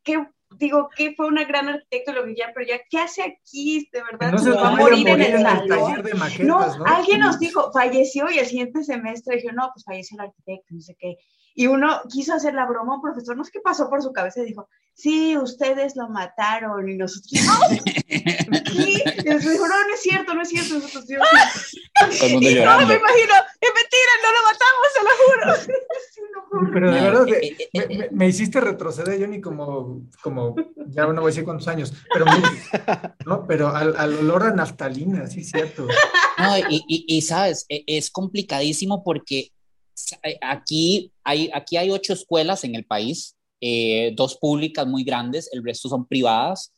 [0.04, 0.26] qué
[0.58, 3.90] digo que fue una gran arquitecto lo que ya, pero ya, ¿qué hace aquí?
[3.92, 7.40] De verdad, no se va a morir, en el, taller de maquetas, no, alguien nos
[7.40, 11.18] dijo, falleció y el siguiente semestre dijo, no, pues falleció el arquitecto, no sé qué.
[11.56, 14.42] Y uno quiso hacer la broma, un profesor, no sé qué pasó por su cabeza,
[14.42, 17.60] y dijo, sí, ustedes lo mataron, y nosotros, ¿no?
[19.28, 21.22] y después dijo, no, no es cierto, no es cierto, nosotros, Dios.
[22.22, 25.78] y no, me imagino, es mentira, no lo matamos, se lo juro.
[26.74, 30.56] Pero de verdad, eh, eh, eh, me, hiciste retroceder, Johnny, como, como,
[30.88, 32.26] ya no voy a decir cuántos años, pero,
[33.26, 33.46] ¿no?
[33.46, 35.88] pero al, olor a naftalina, sí, cierto.
[36.38, 39.52] No, y, y, y, sabes, e, es complicadísimo porque
[40.42, 43.36] aquí hay, aquí hay ocho escuelas en el país,
[44.16, 46.72] dos públicas muy grandes, el resto son privadas.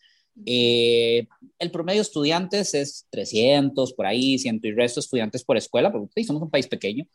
[0.45, 6.23] El promedio de estudiantes es 300, por ahí, ciento y resto estudiantes por escuela, porque
[6.23, 7.06] somos un país pequeño.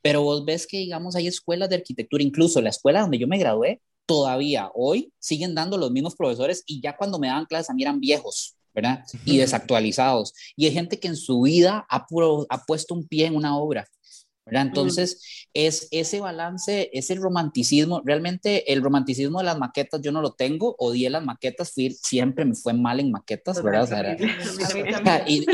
[0.00, 3.38] Pero vos ves que, digamos, hay escuelas de arquitectura, incluso la escuela donde yo me
[3.38, 7.74] gradué, todavía hoy siguen dando los mismos profesores y ya cuando me daban clases a
[7.74, 9.04] mí eran viejos, ¿verdad?
[9.24, 10.34] Y desactualizados.
[10.56, 12.06] Y hay gente que en su vida ha,
[12.48, 13.86] ha puesto un pie en una obra.
[14.44, 14.66] ¿Verdad?
[14.66, 18.02] Entonces, es ese balance, es el romanticismo.
[18.04, 22.44] Realmente el romanticismo de las maquetas yo no lo tengo, odié las maquetas, fui, siempre
[22.44, 24.16] me fue mal en maquetas, ¿verdad?
[25.26, 25.44] y,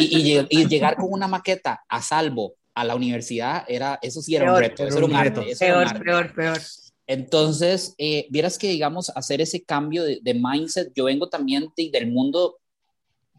[0.50, 4.58] y, llegar con una maqueta a salvo a la universidad, era, eso sí era un
[4.58, 5.44] reto, eso era un reto.
[5.58, 6.58] Peor, peor, peor.
[7.06, 12.58] Entonces, eh, vieras que, digamos, hacer ese cambio de, mindset, yo vengo también del mundo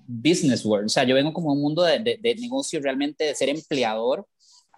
[0.07, 3.35] business world, o sea, yo vengo como un mundo de, de, de negocio realmente, de
[3.35, 4.27] ser empleador,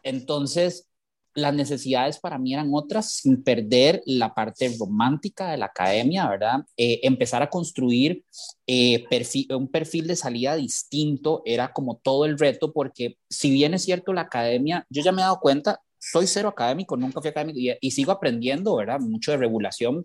[0.04, 0.88] entonces,
[1.34, 6.66] las necesidades para mí eran otras, sin perder la parte romántica de la academia, ¿verdad?
[6.76, 8.24] Eh, empezar a construir
[8.68, 9.06] eh,
[9.50, 14.14] un perfil de salida distinto era como todo el reto, porque si bien es cierto
[14.14, 17.72] la academia, yo ya me he dado cuenta, soy cero académico, nunca fui académico y,
[17.80, 19.00] y, sigo aprendiendo, ¿verdad?
[19.00, 20.04] Mucho de regulación,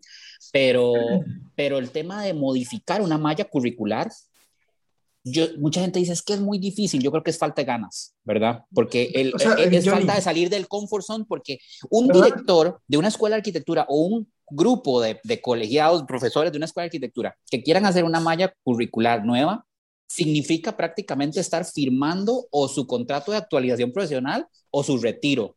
[0.53, 0.93] pero,
[1.55, 4.11] pero el tema de modificar una malla curricular
[5.29, 7.67] yo, mucha gente dice es que es muy difícil, yo creo que es falta de
[7.67, 8.65] ganas, ¿verdad?
[8.73, 9.33] Porque el,
[9.75, 11.59] es, falta de salir del comfort zone, porque
[11.91, 16.59] un director de una escuela de arquitectura o un grupo de, de, colegiados, profesores de
[16.59, 19.67] una escuela de arquitectura que quieran hacer una malla curricular nueva,
[20.07, 25.57] significa prácticamente estar firmando o su contrato de actualización profesional o su retiro,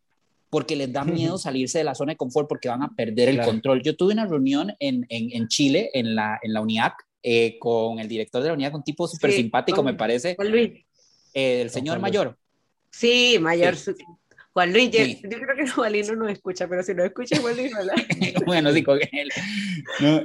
[0.49, 3.41] porque les da miedo salirse de la zona de confort porque van a perder el
[3.41, 3.83] control.
[3.83, 7.99] Yo tuve una reunión en, en, en Chile, en la, en la UNIAC, eh, con
[7.99, 10.35] el director de la unidad, un tipo súper simpático, me parece.
[10.35, 10.71] Juan Luis.
[11.33, 12.37] Eh, el señor mayor.
[12.91, 13.75] Sí, mayor.
[14.53, 17.71] Juan Luis, yo, creo que Juan no nos escucha, pero si no escucha, Juan Luis,
[18.45, 19.29] bueno, sí, con él.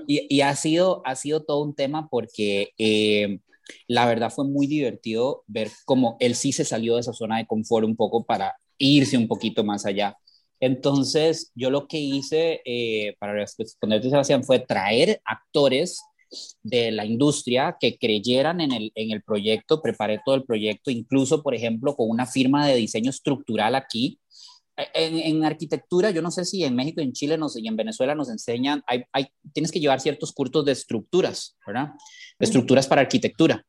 [0.06, 3.40] y, y ha, sido, ha sido todo un tema porque eh,
[3.88, 7.46] la verdad fue muy divertido ver cómo él sí se salió de esa zona de
[7.46, 10.16] confort un poco para irse un poquito más allá.
[10.60, 12.62] Entonces, yo lo que hice
[13.18, 16.00] para responderte, Sebastián, fue traer actores
[16.62, 21.42] de la industria que creyeran en el, en el proyecto, preparé todo el proyecto, incluso,
[21.42, 24.18] por ejemplo, con una firma de diseño estructural aquí.
[24.76, 28.16] En, en arquitectura, yo no sé si en México, en Chile nos, y en Venezuela
[28.16, 31.90] nos enseñan, hay, hay, tienes que llevar ciertos cursos de estructuras, ¿verdad?
[32.38, 33.64] estructuras para arquitectura.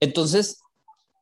[0.00, 0.60] Entonces,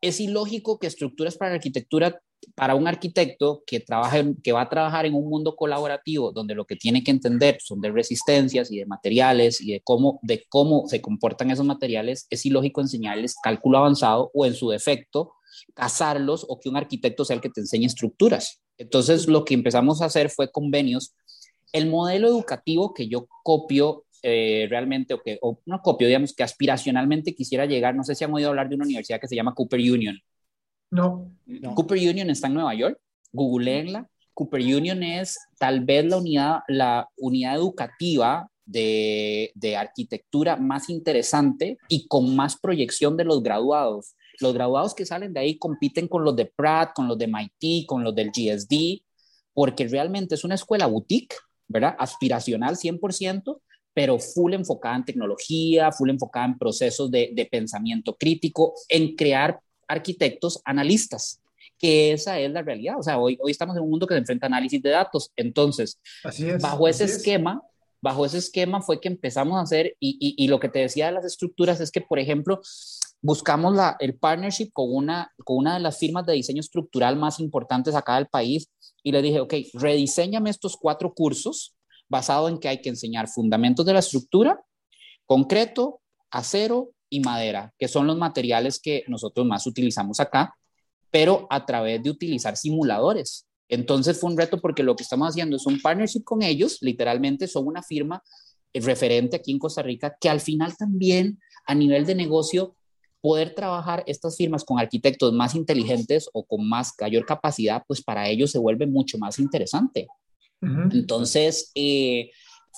[0.00, 2.20] es ilógico que estructuras para arquitectura
[2.54, 6.64] para un arquitecto que, trabaja que va a trabajar en un mundo colaborativo donde lo
[6.64, 10.88] que tiene que entender son de resistencias y de materiales y de cómo, de cómo
[10.88, 15.32] se comportan esos materiales, es ilógico enseñarles cálculo avanzado o en su defecto
[15.74, 18.60] casarlos o que un arquitecto sea el que te enseñe estructuras.
[18.78, 21.14] Entonces lo que empezamos a hacer fue convenios.
[21.72, 26.42] El modelo educativo que yo copio eh, realmente, o que o no copio, digamos que
[26.42, 29.54] aspiracionalmente quisiera llegar, no sé si han oído hablar de una universidad que se llama
[29.54, 30.18] Cooper Union.
[30.90, 31.30] No.
[31.74, 32.98] Cooper Union está en Nueva York,
[33.32, 34.08] googleenla.
[34.34, 41.78] Cooper Union es tal vez la unidad, la unidad educativa de, de, arquitectura más interesante
[41.88, 44.14] y con más proyección de los graduados.
[44.40, 47.86] Los graduados que salen de ahí compiten con los de Pratt, con los de MIT,
[47.86, 49.02] con los del GSD,
[49.54, 51.36] porque realmente es una escuela boutique,
[51.68, 51.96] ¿verdad?
[51.98, 53.60] Aspiracional 100%,
[53.94, 59.60] pero full enfocada en tecnología, full enfocada en procesos de, de pensamiento crítico, en crear
[59.88, 61.40] arquitectos analistas,
[61.78, 62.98] que esa es la realidad.
[62.98, 65.32] O sea, hoy, hoy estamos en un mundo que se enfrenta a análisis de datos.
[65.36, 66.00] Entonces,
[66.60, 67.62] bajo ese esquema,
[68.00, 71.12] bajo ese esquema fue que empezamos a hacer, y, y, lo que te decía de
[71.12, 72.60] las estructuras es que, por ejemplo,
[73.22, 77.40] buscamos la, el partnership con una, con una de las firmas de diseño estructural más
[77.40, 78.70] importantes acá del país
[79.02, 81.74] y le dije, ok, rediseñame estos cuatro cursos
[82.08, 84.60] basado en que hay que enseñar fundamentos de la estructura,
[85.26, 90.54] concreto, acero, y madera, que son los materiales que nosotros más utilizamos acá,
[91.10, 93.46] pero a través de utilizar simuladores.
[93.68, 97.48] Entonces fue un reto porque lo que estamos haciendo es un partnership con ellos, literalmente
[97.48, 98.22] son una firma
[98.74, 102.76] referente aquí en Costa Rica, que al final también a nivel de negocio,
[103.20, 108.28] poder trabajar estas firmas con arquitectos más inteligentes o con más mayor capacidad, pues para
[108.28, 110.06] ellos se vuelve mucho más interesante.
[110.60, 112.30] Entonces, eh,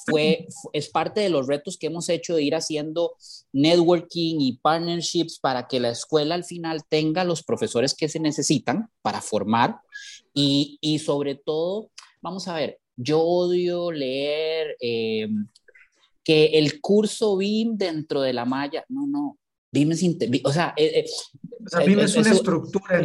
[0.07, 3.15] fue, es parte de los retos que hemos hecho de ir haciendo
[3.53, 8.91] networking y partnerships para que la escuela al final tenga los profesores que se necesitan
[9.03, 9.81] para formar
[10.35, 15.29] y, y sobre todo, vamos a ver, yo odio leer eh,
[16.25, 19.39] que el curso BIM dentro de la malla, no, no,
[19.73, 20.05] BIM es,
[20.45, 21.07] o sea, eh, eh,
[21.65, 23.01] o sea BIM es, una estructura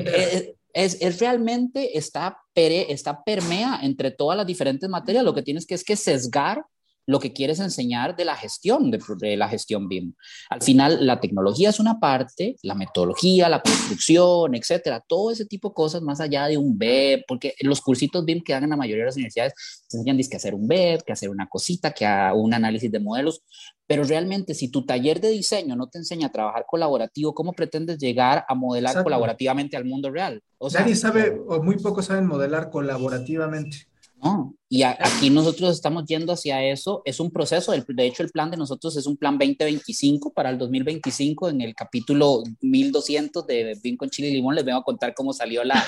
[0.73, 5.23] Es, es, realmente está, pere, está permea entre todas las diferentes materias.
[5.23, 6.65] Lo que tienes que es que sesgar
[7.05, 10.13] lo que quiere es enseñar de la gestión, de, la gestión BIM.
[10.49, 15.69] Al final, la tecnología es una parte, la metodología, la construcción, etcétera, todo ese tipo
[15.69, 18.77] de cosas más allá de un web, porque los cursitos BIM que dan en la
[18.77, 19.53] mayoría de las universidades
[19.89, 23.43] te enseñan que hacer un web, que hacer una cosita, que un análisis de modelos,
[23.85, 27.97] pero realmente si tu taller de diseño no te enseña a trabajar colaborativo, ¿cómo pretendes
[27.97, 30.41] llegar a modelar colaborativamente al mundo real?
[30.57, 33.87] O sea, Nadie sabe, o muy pocos saben modelar colaborativamente.
[34.23, 37.01] No, y aquí nosotros estamos yendo hacia eso.
[37.03, 40.57] Es un proceso, de hecho el plan de nosotros es un plan 2025 para el
[40.57, 41.49] 2025.
[41.49, 45.33] En el capítulo 1200 de Vin con Chile y Limón les vengo a contar cómo
[45.33, 45.83] salió la,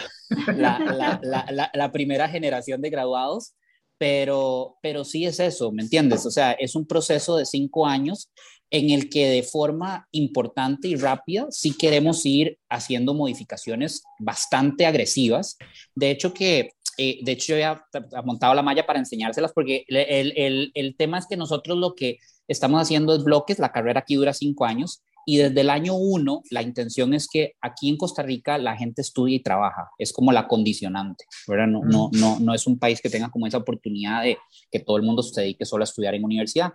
[0.48, 3.54] la, la, la, primera generación de graduados.
[3.98, 6.26] Pero, pero sí es eso, ¿me entiendes?
[6.26, 8.30] O sea, es un proceso de cinco años
[8.70, 15.58] en el que de forma importante y rápida sí queremos ir haciendo modificaciones bastante agresivas.
[15.96, 19.86] De hecho, que eh, de hecho, yo ya he montado la malla para enseñárselas porque
[19.88, 24.02] el, el, el, tema es que nosotros lo que estamos haciendo es bloques, la carrera
[24.02, 27.98] aquí dura cinco años y desde el año uno la intención es que aquí en
[27.98, 31.68] Costa Rica la gente estudie y trabaja, es como la condicionante, ¿verdad?
[31.68, 34.38] No, no, no, no es un país que tenga como esa oportunidad de
[34.72, 36.74] que todo el mundo se dedique solo a estudiar en universidad.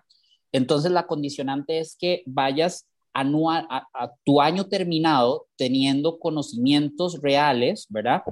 [0.53, 7.87] Entonces la condicionante es que vayas anual, a, a tu año terminado teniendo conocimientos reales,
[7.89, 8.23] ¿verdad?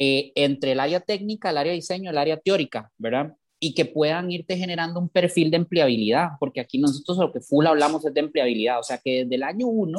[0.00, 3.34] Eh, entre el área técnica, el área diseño, el área teórica, ¿verdad?
[3.58, 7.66] Y que puedan irte generando un perfil de empleabilidad, porque aquí nosotros lo que full
[7.66, 9.98] hablamos es de empleabilidad, o sea que desde el año uno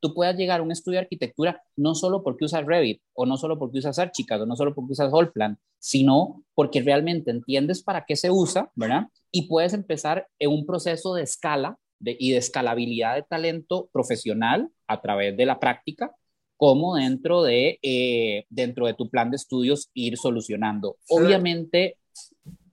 [0.00, 3.38] tú puedas llegar a un estudio de arquitectura no solo porque usas Revit, o no
[3.38, 8.04] solo porque usas Archicad, o no solo porque usas Holplan, sino porque realmente entiendes para
[8.04, 9.08] qué se usa, ¿verdad?
[9.32, 15.00] Y puedes empezar en un proceso de escala y de escalabilidad de talento profesional a
[15.00, 16.14] través de la práctica
[16.58, 20.98] cómo dentro de, eh, dentro de tu plan de estudios ir solucionando.
[21.08, 21.96] Obviamente...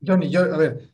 [0.06, 0.90] Johnny, yo, a ver,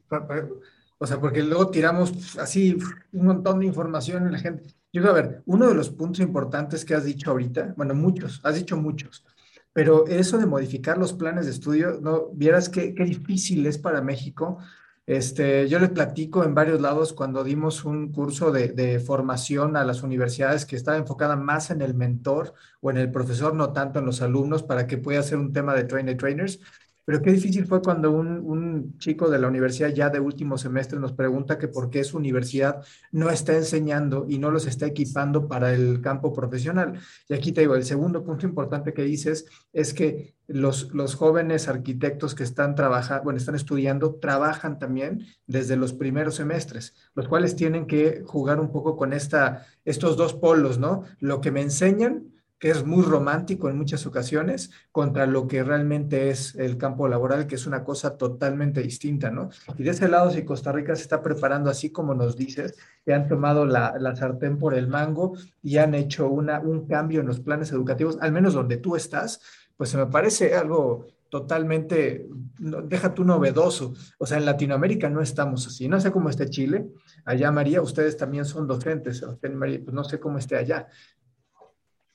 [1.00, 2.78] o sea, porque luego tiramos así
[3.14, 4.76] un montón de información en la gente.
[4.94, 8.56] Yo, a ver, uno de los puntos importantes que has dicho ahorita, bueno, muchos, has
[8.56, 9.26] dicho muchos,
[9.74, 14.02] pero eso de modificar los planes de estudio, no vieras qué, qué difícil es para
[14.02, 14.60] México
[15.06, 20.04] este, yo les platico en varios lados cuando dimos un curso de, formación a las
[20.04, 24.06] universidades que estaba enfocada más en el mentor o en el profesor, no tanto en
[24.06, 26.60] los alumnos, para que pueda ser un tema de trainer trainers.
[27.06, 31.00] Pero qué difícil fue cuando un, un, chico de la universidad ya de último semestre
[31.00, 35.48] nos pregunta que por qué su universidad no está enseñando y no los está equipando
[35.48, 37.00] para el campo profesional.
[37.28, 41.68] Y aquí te digo, el segundo punto importante que dices es que los, los jóvenes
[41.68, 47.56] arquitectos que están trabajando, bueno, están estudiando, trabajan también desde los primeros semestres, los cuales
[47.56, 51.04] tienen que jugar un poco con esta, estos dos polos, ¿no?
[51.20, 52.32] Lo que me enseñan
[52.62, 57.48] que es muy romántico en muchas ocasiones, contra lo que realmente es el campo laboral,
[57.48, 59.50] que es una cosa totalmente distinta, ¿no?
[59.80, 63.16] Y de ese lado, si Costa Rica se está preparando así como nos dices, que
[63.16, 65.34] han tomado la, la sartén por el mango
[65.64, 69.42] y han hecho una, un cambio en los planes educativos, al menos donde tú estás,
[69.76, 72.28] pues se me parece algo totalmente,
[72.60, 73.96] deja tú novedoso.
[74.20, 75.88] O sea, en Latinoamérica no estamos así.
[75.88, 76.90] No sé cómo esté Chile.
[77.26, 79.26] Allá, María, ustedes también son docentes.
[79.54, 80.88] María, pues no sé cómo esté allá.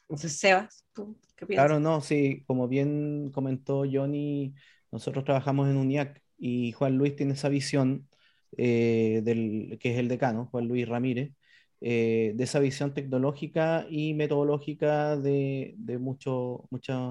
[0.08, 1.66] Entonces, Sebas, ¿tú qué piensas?
[1.66, 4.54] Claro, no, sí, como bien comentó Johnny,
[4.92, 8.08] nosotros trabajamos en UNIAC y Juan Luis tiene esa visión
[8.56, 11.32] eh, del, que es el decano, Juan Luis Ramírez,
[11.80, 16.62] eh, de esa visión tecnológica y metodológica de, de muchos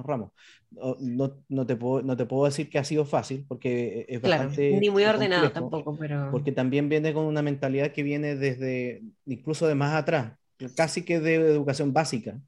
[0.06, 0.32] ramos.
[0.72, 4.46] No, no, te puedo, no te puedo decir que ha sido fácil, porque es claro,
[4.46, 4.80] bastante...
[4.80, 6.30] Ni muy ordenado tampoco, pero...
[6.32, 10.34] Porque también viene con una mentalidad que viene desde, incluso de más atrás,
[10.76, 12.40] casi que de educación básica.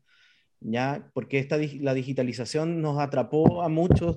[0.60, 1.10] ¿Ya?
[1.14, 4.16] Porque esta, la digitalización nos atrapó a muchos,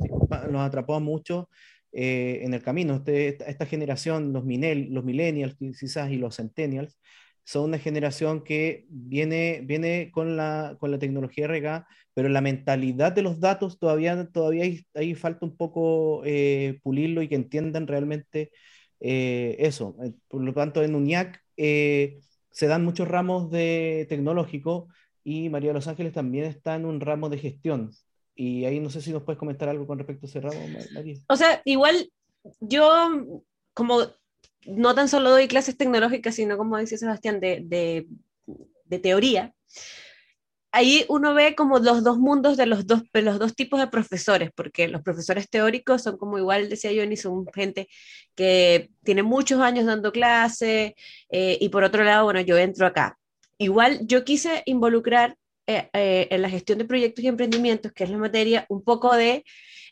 [0.51, 1.47] nos atrapó a muchos
[1.93, 2.97] eh, en el camino.
[2.97, 6.99] Este, esta, generación, los, minel, los millennials quizás y los centennials,
[7.45, 13.13] son una generación que viene, viene con, la, con la tecnología regada, pero la mentalidad
[13.13, 14.65] de los datos todavía, todavía
[14.95, 18.53] ahí, falta un poco eh, pulirlo y que entiendan realmente
[19.01, 19.97] eh, eso.
[20.29, 24.89] Por lo tanto, en UNIAC se dan muchos ramos de tecnológico,
[25.25, 27.91] y María de los Ángeles también está en un ramo de gestión.
[28.35, 30.61] Y ahí no sé si nos puedes comentar algo con respecto a ese ramo,
[30.93, 31.17] María.
[31.29, 32.11] O sea, igual
[32.61, 33.09] yo,
[33.75, 34.07] como
[34.67, 39.55] no tan solo doy clases tecnológicas, sino como decía Sebastián, de, de, teoría,
[40.73, 44.51] ahí uno ve como los dos mundos de los dos, los dos tipos de profesores,
[44.55, 47.89] porque los profesores teóricos son como igual, decía Johnny, son gente
[48.35, 50.97] que tiene muchos años dando clase,
[51.31, 53.20] eh, y por otro lado, bueno, yo entro acá
[53.61, 55.37] igual yo quise involucrar
[55.67, 59.15] eh, eh, en la gestión de proyectos y emprendimientos, que es la materia, un poco
[59.15, 59.45] de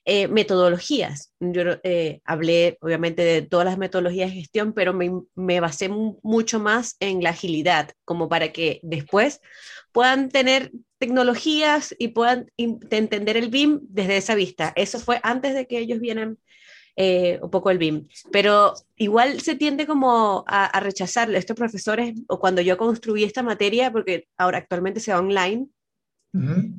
[0.04, 1.32] eh, metodologías.
[1.38, 1.62] Yo
[2.24, 7.22] hablé obviamente de todas las metodologías de gestión, pero me, me basé mucho más en
[7.22, 9.40] la agilidad, como para que después
[9.92, 14.72] puedan tener tecnologías y puedan entender el BIM desde esa vista.
[14.76, 16.38] Eso fue antes de que ellos vienen
[17.00, 22.12] eh, un poco el BIM, pero igual se tiende como a, a rechazarle estos profesores,
[22.26, 25.68] o cuando yo construí esta materia, porque ahora actualmente se va online,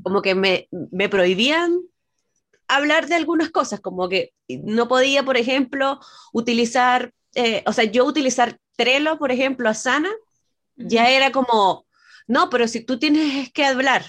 [0.03, 1.79] como que me, me prohibían
[2.67, 6.01] hablar de algunas cosas, como que no podía, por ejemplo,
[6.33, 10.11] utilizar, eh, o sea, yo utilizar Trello, por ejemplo, Asana,
[10.75, 11.85] ya era como,
[12.27, 14.05] no, pero si tú tienes que hablar,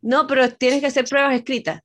[0.00, 1.82] no, pero tienes que hacer pruebas escritas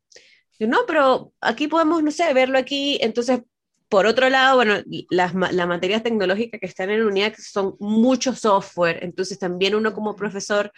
[0.60, 2.98] no, pero aquí podemos, no sé, verlo aquí.
[3.02, 3.42] Entonces,
[3.90, 4.76] por otro lado, bueno,
[5.10, 10.72] las, materias tecnológicas que están en UNIAC son mucho software, entonces también uno como profesor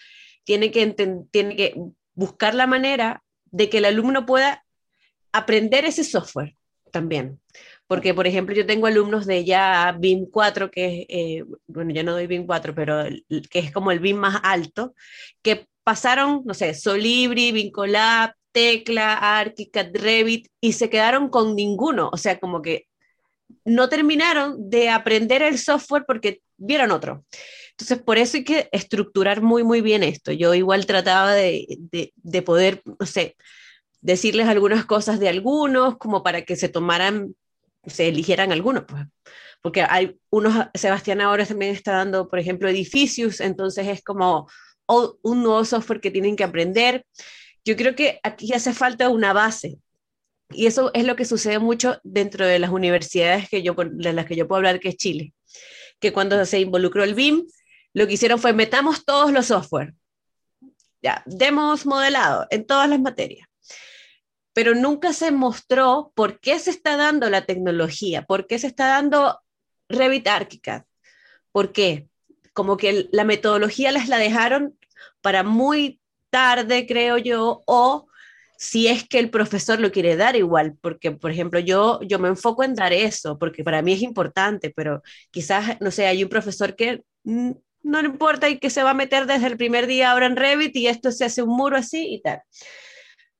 [0.43, 0.85] tiene que,
[1.31, 1.75] tiene que
[2.13, 4.65] buscar la manera de que el alumno pueda
[5.31, 6.55] aprender ese software
[6.91, 7.39] también.
[7.87, 12.03] Porque, por ejemplo, yo tengo alumnos de ya BIM 4, que es, eh, bueno, yo
[12.03, 13.03] no doy BIM 4, pero
[13.49, 14.93] que es como el BIM más alto,
[15.41, 22.09] que pasaron, no sé, Solibri, Vincolab, Tecla, ArchiCAD, Revit y se quedaron con ninguno.
[22.11, 22.87] O sea, como que
[23.65, 27.25] no terminaron de aprender el software porque vieron otro.
[27.71, 30.31] Entonces, por eso hay que estructurar muy, muy bien esto.
[30.31, 31.65] Yo igual trataba de,
[32.15, 33.37] de, poder, no sé,
[34.01, 37.35] decirles algunas cosas de algunos, como para que se tomaran,
[37.85, 39.05] se eligieran algunos, pues.
[39.61, 44.49] Porque hay unos, Sebastián ahora también está dando, por ejemplo, edificios, entonces es como
[44.87, 47.05] un nuevo software que tienen que aprender.
[47.65, 49.79] Yo creo que aquí hace falta una base.
[50.51, 54.25] Y eso es lo que sucede mucho dentro de las universidades que yo, de las
[54.25, 55.33] que yo puedo hablar, que es Chile.
[55.99, 57.45] Que cuando se involucró el BIM,
[57.93, 59.93] lo que hicieron fue metamos todos los software.
[61.01, 63.47] Ya, demos modelado en todas las materias.
[64.53, 68.87] Pero nunca se mostró por qué se está dando la tecnología, por qué se está
[68.87, 69.39] dando
[69.87, 70.83] Revit ArchiCAD.
[71.51, 72.07] ¿Por qué?
[72.53, 74.77] Como que la metodología las la dejaron
[75.21, 75.98] para muy
[76.29, 78.07] tarde, creo yo, o
[78.57, 82.27] si es que el profesor lo quiere dar igual, porque, por ejemplo, yo, yo me
[82.27, 85.01] enfoco en dar eso, porque para mí es importante, pero
[85.31, 88.93] quizás, no sé, hay un profesor que no le importa y que se va a
[88.93, 92.13] meter desde el primer día ahora en Revit y esto se hace un muro así
[92.13, 92.41] y tal.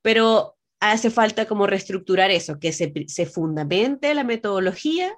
[0.02, 5.14] Pero hace falta como reestructurar eso, que se, se fundamente la metodología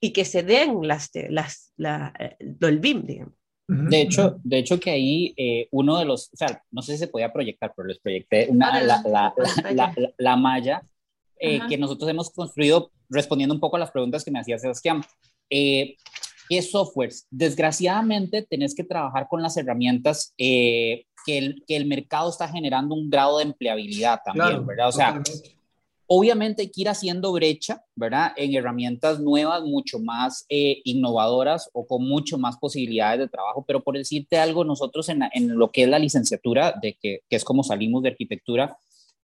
[0.00, 3.41] y que se den las, las, la, eh, el BIM, digamos.
[3.88, 6.98] De hecho, de hecho que ahí eh, uno de los, o sea, no sé si
[6.98, 9.34] se podía proyectar, pero les proyecté una, la, la,
[9.72, 10.82] la, la, malla
[11.38, 15.02] eh, que nosotros hemos construido respondiendo un poco a las preguntas que me hacía Sebastián.
[15.50, 15.96] Eh,
[16.48, 17.26] ¿Qué softwares?
[17.30, 23.08] Desgraciadamente tenés que trabajar con las herramientas que el, que, el, mercado está generando un
[23.08, 24.88] grado de empleabilidad también, ¿verdad?
[24.88, 25.22] O sea,
[26.14, 28.32] Obviamente hay que ir haciendo brecha, ¿verdad?
[28.36, 33.82] En herramientas nuevas, mucho más eh, innovadoras o con mucho más posibilidades de trabajo, pero
[33.82, 35.22] por decirte algo, nosotros en,
[35.58, 38.76] lo que es la licenciatura, de que, es como salimos de arquitectura,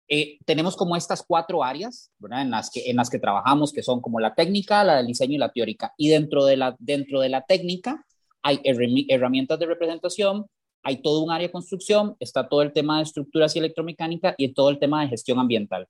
[0.10, 2.42] eh, tenemos como estas cuatro áreas, ¿verdad?
[2.42, 5.36] En las, que, en las que trabajamos, que son como la técnica, la del diseño
[5.36, 5.94] y la teórica.
[5.96, 8.06] Y dentro de la, dentro de la técnica
[8.42, 8.60] hay
[9.08, 10.48] herramientas de representación,
[10.84, 14.54] hay todo un área de construcción, está todo el tema de estructuras y electromecánica y
[14.54, 15.88] todo el tema de gestión ambiental.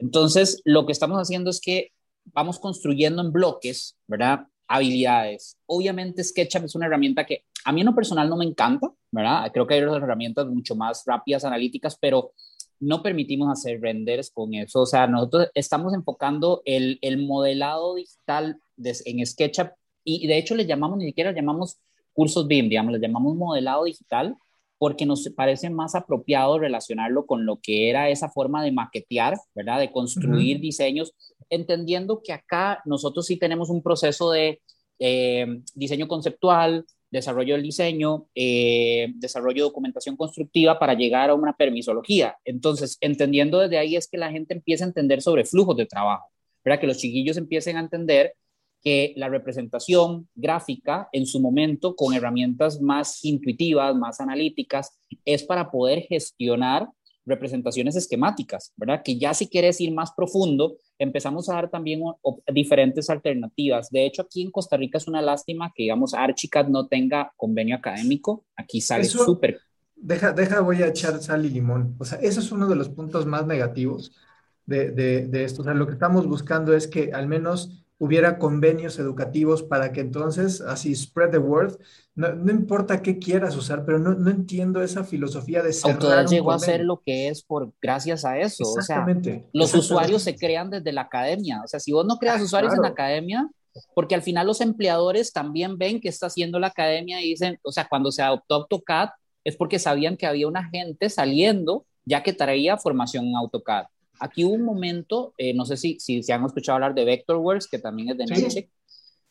[0.00, 1.92] Entonces, lo que estamos haciendo es que
[2.26, 4.46] vamos construyendo en bloques, ¿verdad?
[4.66, 5.56] Habilidades.
[5.66, 9.50] Obviamente SketchUp es una herramienta que a mí en lo personal no me encanta, ¿verdad?
[9.52, 12.32] Creo que hay otras herramientas mucho más rápidas, analíticas, pero
[12.78, 14.80] no permitimos hacer renders con eso.
[14.82, 19.68] O sea, nosotros estamos enfocando el, el modelado digital en SketchUp
[20.02, 21.78] y de hecho le llamamos, ni siquiera le llamamos
[22.12, 24.36] cursos BIM, digamos, le llamamos modelado digital
[24.80, 29.78] porque nos parece más apropiado relacionarlo con lo que era esa forma de maquetear, ¿verdad?
[29.78, 31.12] De construir diseños,
[31.50, 34.62] entendiendo que acá nosotros sí tenemos un proceso de
[34.98, 41.52] eh, diseño conceptual, desarrollo del diseño, eh, desarrollo de documentación constructiva para llegar a una
[41.52, 42.38] permisología.
[42.46, 46.24] Entonces, entendiendo desde ahí es que la gente empieza a entender sobre flujos de trabajo,
[46.64, 46.80] ¿verdad?
[46.80, 48.32] Que los chiquillos empiecen a entender
[48.82, 55.70] que la representación gráfica en su momento con herramientas más intuitivas, más analíticas, es para
[55.70, 56.88] poder gestionar
[57.26, 59.02] representaciones esquemáticas, ¿verdad?
[59.04, 62.00] Que ya si quieres ir más profundo, empezamos a dar también
[62.52, 63.90] diferentes alternativas.
[63.90, 67.76] De hecho, aquí en Costa Rica es una lástima que, digamos, Archicad no tenga convenio
[67.76, 68.44] académico.
[68.56, 69.60] Aquí sale súper...
[69.94, 71.94] Deja, deja, voy a echar sal y limón.
[71.98, 74.12] O sea, eso es uno de los puntos más negativos
[74.64, 75.60] de, de, de esto.
[75.60, 80.00] O sea, lo que estamos buscando es que al menos hubiera convenios educativos para que
[80.00, 81.78] entonces, así, spread the word.
[82.14, 86.50] No, no importa qué quieras usar, pero no, no entiendo esa filosofía de cerrar llegó
[86.50, 88.64] a ser lo que es por gracias a eso.
[88.78, 89.30] Exactamente.
[89.30, 91.60] O sea, los usuarios se crean desde la academia.
[91.62, 93.50] O sea, si vos no creas ah, usuarios en la academia,
[93.94, 97.70] porque al final los empleadores también ven que está haciendo la academia y dicen, o
[97.70, 99.10] sea, cuando se adoptó AutoCAD
[99.44, 103.84] es porque sabían que había una gente saliendo ya que traía formación en AutoCAD.
[104.20, 107.66] Aquí hubo un momento, eh, no sé si, si se han escuchado hablar de Vectorworks,
[107.66, 108.70] que también es de Neurotech.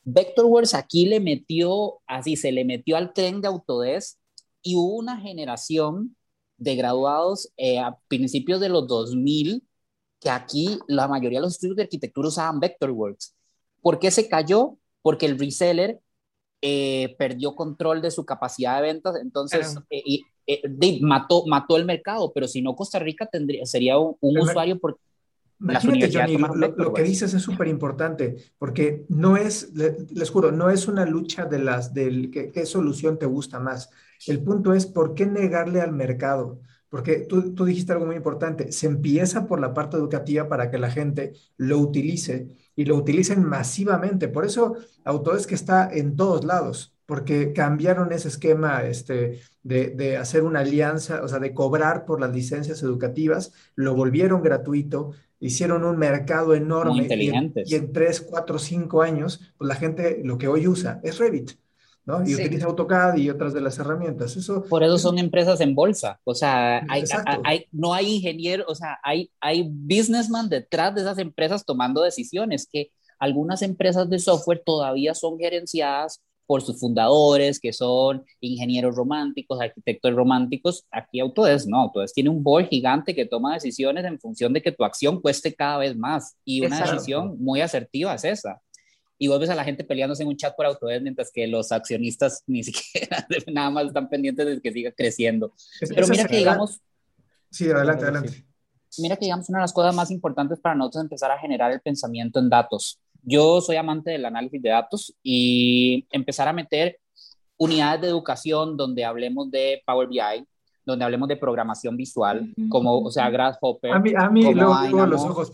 [0.04, 4.18] Vectorworks aquí le metió, así se le metió al tren de Autodesk
[4.62, 6.16] y hubo una generación
[6.58, 9.64] de graduados eh, a principios de los 2000
[10.20, 13.36] que aquí la mayoría de los estudios de arquitectura usaban Vectorworks.
[13.82, 14.78] ¿Por qué se cayó?
[15.02, 16.02] Porque el reseller
[16.62, 22.32] eh, perdió control de su capacidad de ventas, entonces y, eh, mató, mató el mercado,
[22.34, 24.98] pero si no, Costa Rica tendría, sería un, usuario por...
[25.60, 30.88] Imagínate, Johnny, lo, que dices es súper importante, porque no es, les juro, no es
[30.88, 33.92] una lucha de las, del qué, qué solución te gusta más.
[34.26, 36.62] El punto es, ¿por qué negarle al mercado?
[36.90, 40.80] Porque tú, tú, dijiste algo muy importante, se empieza por la parte educativa para que
[40.80, 44.30] la gente lo utilice y lo utilicen masivamente.
[44.30, 50.60] Por eso Autodesk está en todos lados porque cambiaron ese esquema este, de, hacer una
[50.60, 56.54] alianza, o sea, de cobrar por las licencias educativas, lo volvieron gratuito, hicieron un mercado
[56.54, 60.68] enorme y en, y en 3, 4, 5 años, pues la gente lo que hoy
[60.68, 61.54] usa es Revit.
[62.06, 62.24] ¿no?
[62.28, 64.38] Y utiliza AutoCAD y otras de las herramientas.
[64.38, 66.20] Eso, Por eso son empresas en bolsa.
[66.24, 67.06] O sea, hay,
[67.44, 72.68] hay, no hay ingeniero, o sea, hay, hay businessman detrás de esas empresas tomando decisiones
[72.72, 79.62] que algunas empresas de software todavía son gerenciadas por sus fundadores, que son ingenieros románticos,
[79.62, 80.84] arquitectos románticos.
[80.90, 84.72] Aquí Autodesk no, Autodesk tiene un board gigante que toma decisiones en función de que
[84.72, 86.38] tu acción cueste cada vez más.
[86.44, 88.60] Y una decisión muy asertiva es esa.
[89.20, 92.42] Y vuelves a la gente peleándose en un chat por Autodesk, mientras que los accionistas
[92.48, 95.54] ni siquiera nada más están pendientes de que siga creciendo.
[95.88, 96.82] Pero mira que digamos...
[97.52, 98.44] Sí, adelante, adelante.
[98.98, 101.72] Mira que digamos una de las cosas más importantes para nosotros es empezar a generar
[101.72, 103.00] el pensamiento en datos.
[103.24, 106.98] Yo soy amante del análisis de datos y empezar a meter
[107.58, 110.46] unidades de educación donde hablemos de Power BI,
[110.86, 113.92] donde hablemos de programación visual, como, o sea, Grasshopper.
[113.92, 115.52] A mí, a mí luego, los ojos.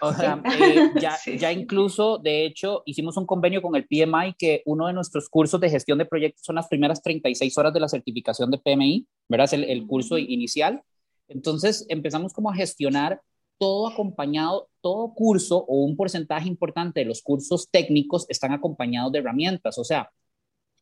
[0.00, 4.62] O sea, eh, ya, ya, incluso, de hecho, hicimos un convenio con el PMI que
[4.66, 7.88] uno de nuestros cursos de gestión de proyectos son las primeras 36 horas de la
[7.88, 9.46] certificación de PMI, ¿verdad?
[9.46, 10.82] Es el, el curso inicial.
[11.28, 13.20] Entonces empezamos como a gestionar
[13.58, 19.18] todo acompañado, todo curso o un porcentaje importante de los cursos técnicos están acompañados de
[19.20, 19.78] herramientas.
[19.78, 20.10] O sea,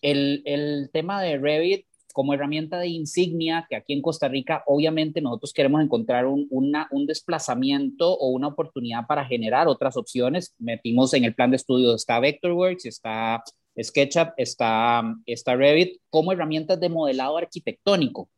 [0.03, 5.21] el, el tema de Revit como herramienta de insignia, que aquí en Costa Rica obviamente
[5.21, 10.55] nosotros queremos encontrar un, un desplazamiento o una oportunidad para generar otras opciones.
[10.59, 13.45] Metimos en el plan de estudio, está Vectorworks, está
[13.79, 18.31] SketchUp, está, está Revit, como herramientas de modelado arquitectónico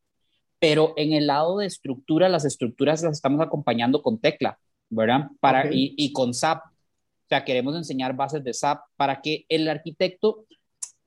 [0.58, 5.28] pero en el lado de estructura, las estructuras las estamos acompañando con tecla, ¿verdad?
[5.40, 6.64] Para, y, con SAP.
[6.64, 10.46] O sea, queremos enseñar bases de SAP para que el arquitecto,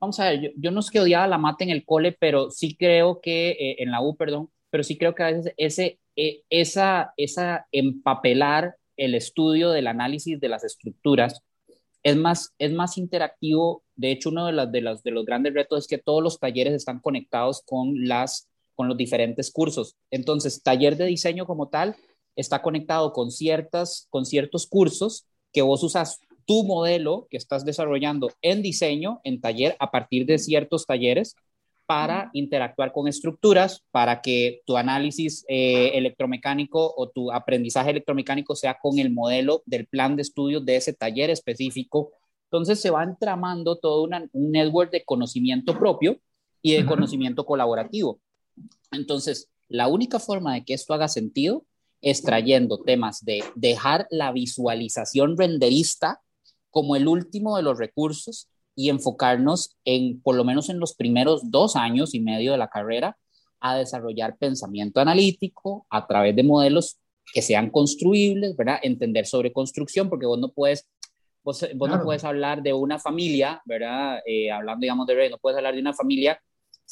[0.00, 2.76] vamos a ver, yo, no es que odiaba la mate en el cole, pero sí
[2.76, 6.42] creo que, eh, en la U, perdón, pero sí creo que a veces ese, eh,
[6.48, 11.42] esa, esa empapelar el estudio del análisis de las estructuras
[12.02, 13.84] es más, es más interactivo.
[13.96, 16.38] De hecho, uno de, las, de, las, de los grandes retos es que todos los
[16.38, 19.96] talleres están conectados con las con los diferentes cursos.
[20.10, 21.96] Entonces, taller de diseño como tal
[22.36, 28.30] está conectado con, ciertas, con ciertos cursos que vos usas tu modelo que estás desarrollando
[28.42, 31.36] en diseño, en taller, a partir de ciertos talleres
[31.86, 38.78] para interactuar con estructuras, para que tu análisis eh, electromecánico o tu aprendizaje electromecánico sea
[38.80, 42.12] con el modelo del plan de estudio de ese taller específico.
[42.44, 46.18] Entonces se va entramando todo un network de conocimiento propio
[46.62, 48.20] y de conocimiento colaborativo.
[48.92, 51.64] Entonces, la única forma de que esto haga sentido
[52.00, 56.20] es trayendo temas de dejar la visualización renderista
[56.70, 61.50] como el último de los recursos y enfocarnos en, por lo menos en los primeros
[61.50, 63.16] dos años y medio de la carrera,
[63.60, 66.98] a desarrollar pensamiento analítico a través de modelos
[67.32, 68.80] que sean construibles, ¿verdad?
[68.82, 70.88] Entender sobre construcción, porque vos no puedes,
[71.44, 74.20] vos, no puedes hablar de una familia, ¿verdad?
[74.26, 76.40] Eh, hablando, digamos, de no puedes hablar de una familia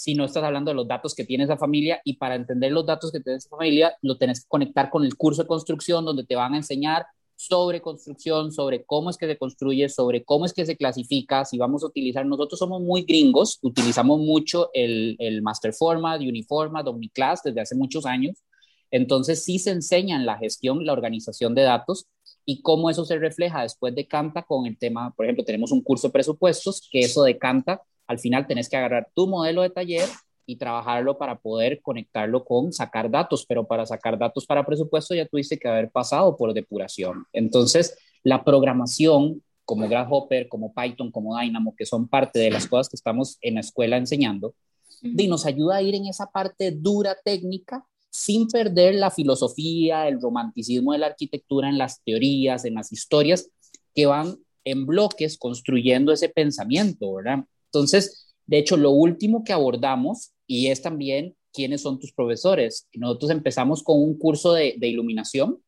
[0.00, 2.86] si no estás hablando de los datos que tiene esa familia y para entender los
[2.86, 6.24] datos que tiene esa familia lo tenés que conectar con el curso de construcción donde
[6.24, 7.04] te van a enseñar
[7.36, 11.58] sobre construcción, sobre cómo es que se construye, sobre cómo es que se clasifica, si
[11.58, 17.42] vamos a utilizar, nosotros somos muy gringos, utilizamos mucho el, el Master Format, Uniformat, Omniclass
[17.42, 18.42] desde hace muchos años,
[18.90, 22.06] entonces sí se enseña en la gestión, la organización de datos
[22.46, 26.08] y cómo eso se refleja después decanta con el tema, por ejemplo, tenemos un curso
[26.08, 30.08] de presupuestos, que eso decanta, al final tenés que agarrar tu modelo de taller
[30.44, 35.26] y trabajarlo para poder conectarlo con sacar datos, pero para sacar datos para presupuesto ya
[35.26, 37.24] tuviste que haber pasado por depuración.
[37.32, 42.88] Entonces, la programación como Grasshopper, como Python, como Dynamo, que son parte de las cosas
[42.88, 44.56] que estamos en la escuela enseñando,
[45.02, 50.20] y nos ayuda a ir en esa parte dura técnica sin perder la filosofía, el
[50.20, 53.48] romanticismo de la arquitectura en las teorías, en las historias
[53.94, 54.34] que van
[54.64, 57.44] en bloques construyendo ese pensamiento, ¿verdad?
[57.72, 62.88] Entonces, de hecho, lo último que abordamos y es también quiénes son tus profesores.
[62.94, 65.58] Nosotros empezamos con un curso de, iluminación,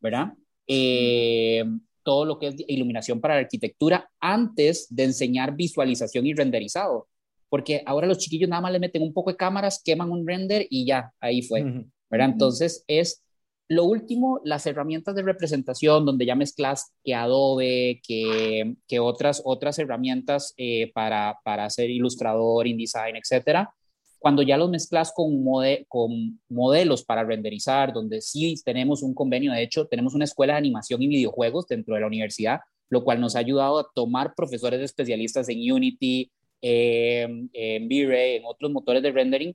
[0.00, 0.34] ¿verdad?
[0.66, 1.64] Eh,
[2.02, 7.08] todo lo que es iluminación para la arquitectura antes de enseñar visualización y renderizado,
[7.48, 10.66] porque ahora los chiquillos nada más le meten un poco de cámaras, queman un render
[10.70, 12.30] y ya, ahí fue, ¿verdad?
[12.30, 13.22] Entonces es
[13.68, 19.78] lo último, las herramientas de representación, donde ya mezclas que Adobe, que, que otras, otras
[19.78, 23.74] herramientas eh, para, para hacer ilustrador, InDesign, etcétera,
[24.18, 25.44] cuando ya los mezclas con,
[25.86, 30.58] con modelos para renderizar, donde sí tenemos un convenio, de hecho, tenemos una escuela de
[30.58, 34.80] animación y videojuegos dentro de la universidad, lo cual nos ha ayudado a tomar profesores
[34.80, 39.54] especialistas en Unity, en V-Ray, en otros motores de rendering,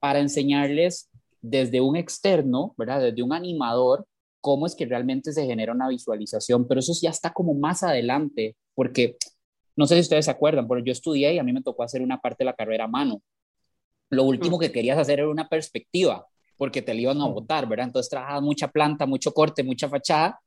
[0.00, 1.08] para enseñarles
[1.42, 3.02] desde un externo, ¿verdad?
[3.02, 4.06] Desde un animador,
[4.40, 8.56] cómo es que realmente se genera una visualización, pero eso ya está como más adelante,
[8.74, 9.16] porque
[9.76, 12.02] no sé si ustedes se acuerdan, pero yo estudié y a mí me tocó hacer
[12.02, 13.20] una parte de la carrera a mano
[14.12, 16.26] lo último que querías hacer era una perspectiva,
[16.58, 17.86] porque te la iban a botar, ¿verdad?
[17.86, 20.38] Entonces trabajabas mucha planta, mucho corte, mucha fachada,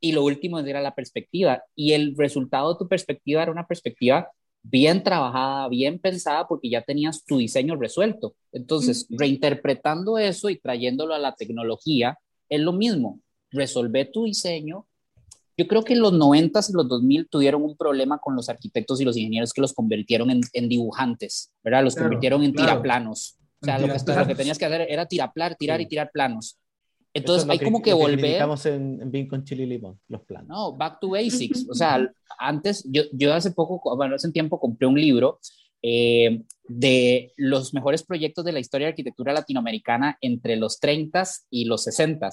[0.00, 1.62] y lo último era la perspectiva.
[1.76, 4.28] Y el resultado de tu perspectiva era una perspectiva
[4.62, 8.34] bien trabajada, bien pensada, porque ya tenías tu diseño resuelto.
[8.52, 13.20] Entonces, reinterpretando eso y trayéndolo a la tecnología, es lo mismo.
[13.50, 14.86] Resolver tu diseño
[15.56, 19.00] yo creo que en los 90 y los 2000 tuvieron un problema con los arquitectos
[19.00, 21.84] y los ingenieros que los convirtieron en, dibujantes, ¿verdad?
[21.84, 23.36] Los convirtieron en tiraplanos.
[23.60, 26.58] O sea, lo que, tenías que hacer era tiraplar, tirar y tirar planos.
[27.14, 28.24] Entonces hay como que, volver.
[28.24, 30.48] Estamos en, en con chile y limón, los planos.
[30.48, 31.66] No, back to basics.
[31.68, 35.38] O sea, antes, yo, yo hace poco, bueno, hace un tiempo compré un libro
[35.82, 41.64] eh, de los mejores proyectos de la historia de arquitectura latinoamericana entre los 30 y
[41.64, 42.30] los 60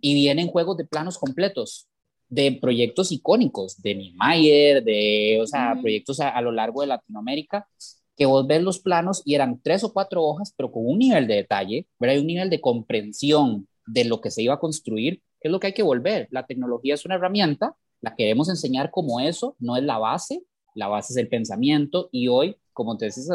[0.00, 1.88] y vienen juegos de planos completos
[2.28, 7.68] de proyectos icónicos, de Niemeyer, de, o sea, proyectos a, lo largo de Latinoamérica,
[8.16, 11.26] que vos ves los planos y eran tres o cuatro hojas, pero con un nivel
[11.26, 12.20] de detalle, ¿verdad?
[12.20, 15.68] un nivel de comprensión de lo que se iba a construir, que es lo que
[15.68, 16.28] hay que volver.
[16.30, 20.42] La tecnología es una herramienta, la queremos enseñar como eso, no es la base,
[20.74, 23.28] la base es el pensamiento y hoy, como te decís,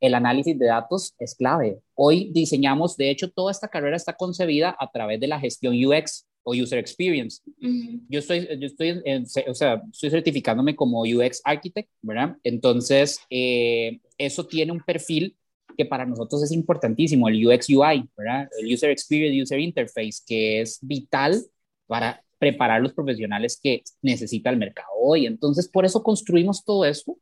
[0.00, 1.80] el análisis de datos es clave.
[1.94, 6.26] Hoy diseñamos, de hecho, toda esta carrera está concebida a través de la gestión UX,
[6.44, 7.40] o User Experience.
[8.08, 9.02] Yo estoy, yo estoy,
[9.48, 12.36] o sea, estoy certificándome como UX Architect, ¿verdad?
[12.42, 15.36] Entonces, eh, eso tiene un perfil
[15.76, 18.48] que para nosotros es importantísimo, el UX UI, ¿verdad?
[18.58, 21.42] El User Experience, User Interface, que es vital
[21.86, 25.26] para preparar los profesionales que necesita el mercado hoy.
[25.26, 27.16] Entonces, por eso construimos todo esto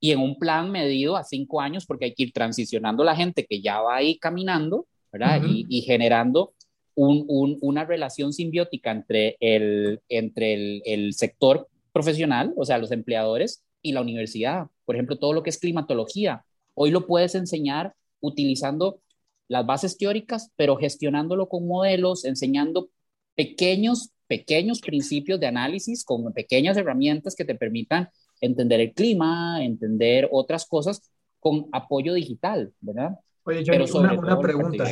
[0.00, 3.46] y en un plan medido a cinco años, porque hay que ir transicionando la gente
[3.46, 5.42] que ya va ahí caminando, ¿verdad?
[5.46, 6.52] y, y generando
[6.96, 14.00] una relación simbiótica entre, el, entre el, sector profesional, o sea, los empleadores, y la
[14.00, 14.66] universidad.
[14.84, 16.44] Por ejemplo, todo lo que es climatología.
[16.78, 19.00] Hoy lo puedes enseñar utilizando
[19.48, 22.90] las bases teóricas, pero gestionándolo con modelos, enseñando
[23.34, 28.10] pequeños, pequeños principios de análisis con pequeñas herramientas que te permitan
[28.42, 31.10] entender el clima, entender otras cosas
[31.40, 33.12] con apoyo digital, ¿verdad?
[33.44, 34.84] Oye, yo una, una pregunta.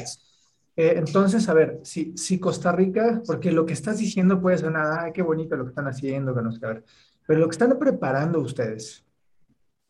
[0.76, 5.00] Eh, entonces, a ver, si, si Costa Rica, porque lo que estás diciendo puede sonar,
[5.00, 6.84] ay, qué bonito lo que están haciendo, que no sé ver,
[7.26, 9.03] pero lo que están preparando ustedes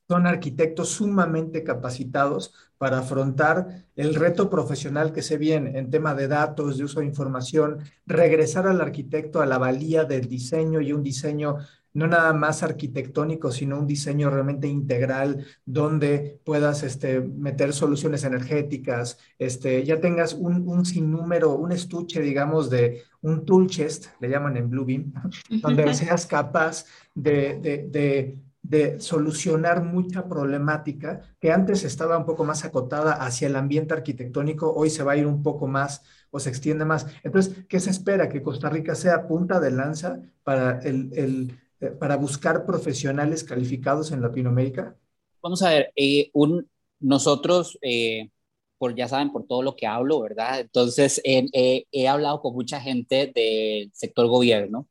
[0.08, 6.28] son arquitectos sumamente capacitados para afrontar el reto profesional que se viene en tema de
[6.28, 11.02] datos, de uso de información, regresar al arquitecto a la valía del diseño y un
[11.02, 11.58] diseño
[11.94, 19.16] no nada más arquitectónico, sino un diseño realmente integral donde puedas este, meter soluciones energéticas,
[19.38, 24.56] este, ya tengas un, un sinnúmero, un estuche, digamos, de un tool chest, le llaman
[24.56, 25.12] en Bluebeam,
[25.62, 26.84] donde seas capaz
[27.14, 28.43] de, de, de
[28.98, 34.90] solucionar mucha problemática que antes estaba un poco más acotada hacia el ambiente arquitectónico, hoy
[34.90, 37.06] se va a ir un poco más o se extiende más.
[37.22, 38.28] Entonces, ¿qué se espera?
[38.28, 44.12] Que Costa Rica sea punta de lanza para el, el eh, para buscar profesionales calificados
[44.12, 44.96] en Latinoamérica?
[45.42, 46.68] Vamos a ver, eh, un,
[47.00, 48.30] nosotros, eh,
[48.78, 50.60] por, ya saben, por todo lo que hablo, ¿verdad?
[50.60, 54.88] Entonces, he hablado con mucha gente del sector gobierno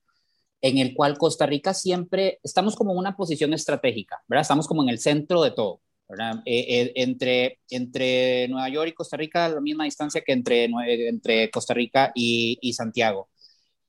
[0.64, 4.41] en el cual Costa Rica siempre estamos como en una posición estratégica, ¿verdad?
[4.41, 6.41] Estamos como en el centro de todo, ¿verdad?
[6.45, 10.70] Eh, eh, entre, entre Nueva York y Costa Rica, la misma distancia que entre,
[11.07, 13.30] entre Costa Rica y, y Santiago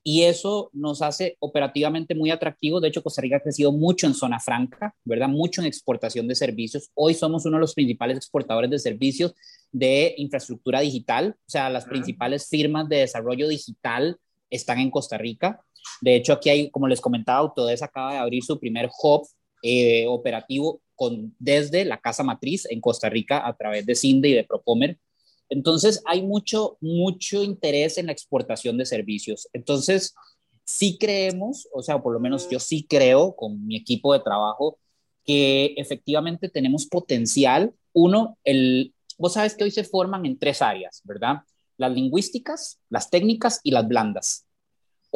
[0.07, 2.83] y eso nos hace operativamente muy atractivos.
[2.83, 5.29] De hecho, Costa Rica ha crecido mucho en zona franca, ¿verdad?
[5.29, 6.91] Mucho en exportación de servicios.
[6.93, 9.35] Hoy somos uno de los principales exportadores de servicios
[9.73, 14.19] de infraestructura digital, o sea, las principales firmas de desarrollo digital
[14.51, 15.65] están en Costa Rica.
[16.01, 19.27] De hecho, aquí hay, como les comentaba, Autodesk acaba de abrir su primer hub
[19.63, 24.33] eh, operativo con, desde la casa matriz en Costa Rica a través de CINDE y
[24.35, 24.99] de Propomer.
[25.49, 29.49] Entonces, hay mucho, mucho interés en la exportación de servicios.
[29.53, 30.15] Entonces,
[30.65, 34.79] sí creemos, o sea, por lo menos yo sí creo con mi equipo de trabajo
[35.25, 37.73] que efectivamente tenemos potencial.
[37.93, 41.39] Uno, el, vos sabes que hoy se forman en tres áreas, ¿verdad?
[41.77, 44.44] Las lingüísticas, las técnicas y las blandas.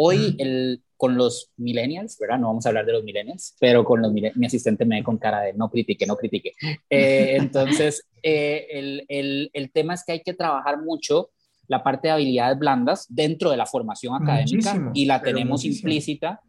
[0.01, 2.39] Hoy el, con los millennials, ¿verdad?
[2.39, 5.19] No vamos a hablar de los millennials, pero con los mi asistente me ve con
[5.19, 6.53] cara de no critique, no critique.
[6.89, 11.31] Eh, entonces, eh, el, el, el, tema es que hay que trabajar mucho
[11.67, 16.41] la parte de habilidades blandas dentro de la formación académica y la tenemos implícita,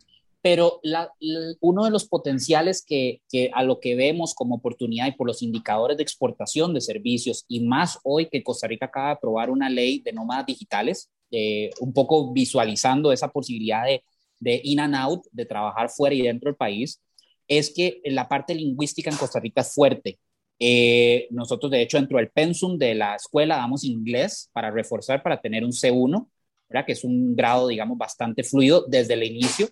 [0.41, 1.12] pero la,
[1.60, 5.41] uno de los potenciales que, que, a lo que vemos como oportunidad y por los
[5.41, 9.70] indicadores de exportación de servicios y más hoy que Costa Rica acaba de aprobar una
[9.70, 14.04] ley de nómadas digitales, eh, un poco visualizando esa posibilidad de
[14.40, 17.02] de in and out, de trabajar fuera y dentro del país,
[17.48, 20.20] es que la parte lingüística en Costa Rica es fuerte.
[20.60, 25.42] Eh, nosotros, de hecho, dentro del pensum de la escuela damos inglés para reforzar, para
[25.42, 26.30] tener un C1,
[26.70, 26.86] ¿verdad?
[26.86, 29.70] que es un grado, digamos, bastante fluido desde el inicio,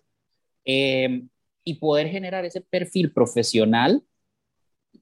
[0.66, 1.24] eh,
[1.64, 4.04] y poder generar ese perfil profesional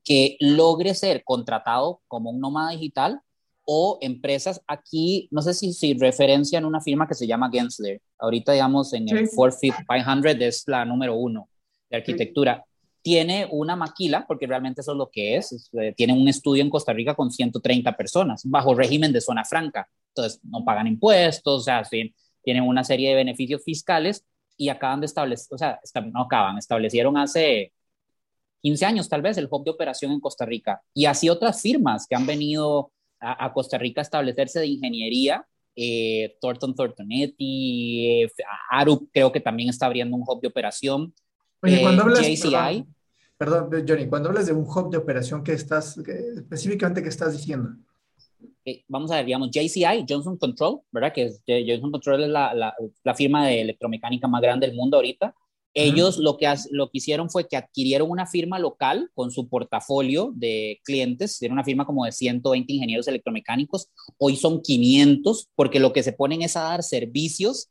[0.03, 3.21] que logre ser contratado como un nómada digital
[3.65, 7.99] o empresas aquí, no sé si, si referencian una firma que se llama Gensler.
[8.19, 11.49] Ahorita, digamos, en el Forfeit 500 es la número uno
[11.89, 12.63] de arquitectura.
[13.01, 15.69] Tiene una maquila, porque realmente eso es lo que es.
[15.73, 19.87] Eh, tiene un estudio en Costa Rica con 130 personas, bajo régimen de zona franca.
[20.09, 21.83] Entonces, no pagan impuestos, o sea,
[22.43, 24.23] tienen una serie de beneficios fiscales
[24.57, 25.79] y acaban de establecer, o sea,
[26.11, 27.73] no acaban, establecieron hace
[28.61, 30.81] 15 años tal vez el hub de operación en Costa Rica.
[30.93, 35.45] Y así otras firmas que han venido a, Costa Rica establecerse de ingeniería.
[35.75, 38.31] Eh, Thornton Thorntonetti, eh,
[38.71, 41.13] Arup creo que también está abriendo un hub de operación.
[41.61, 42.85] Oye, cuando eh, hablas, JCI,
[43.37, 47.71] perdón, Johnny, cuando hablas de un hub de operación, ¿qué estás, específicamente qué estás diciendo?
[48.63, 51.13] Eh, vamos a ver, digamos, JCI, Johnson Control, ¿verdad?
[51.13, 54.97] Que es, Johnson Control es la, la, la, firma de electromecánica más grande del mundo
[54.97, 55.35] ahorita.
[55.77, 60.31] Ellos lo, que, lo que hicieron fue que adquirieron una firma local con su portafolio
[60.33, 65.91] de clientes, era una firma como de 120 ingenieros electromecánicos, hoy son 500, porque lo
[65.91, 67.67] que se ponen es a dar servicios,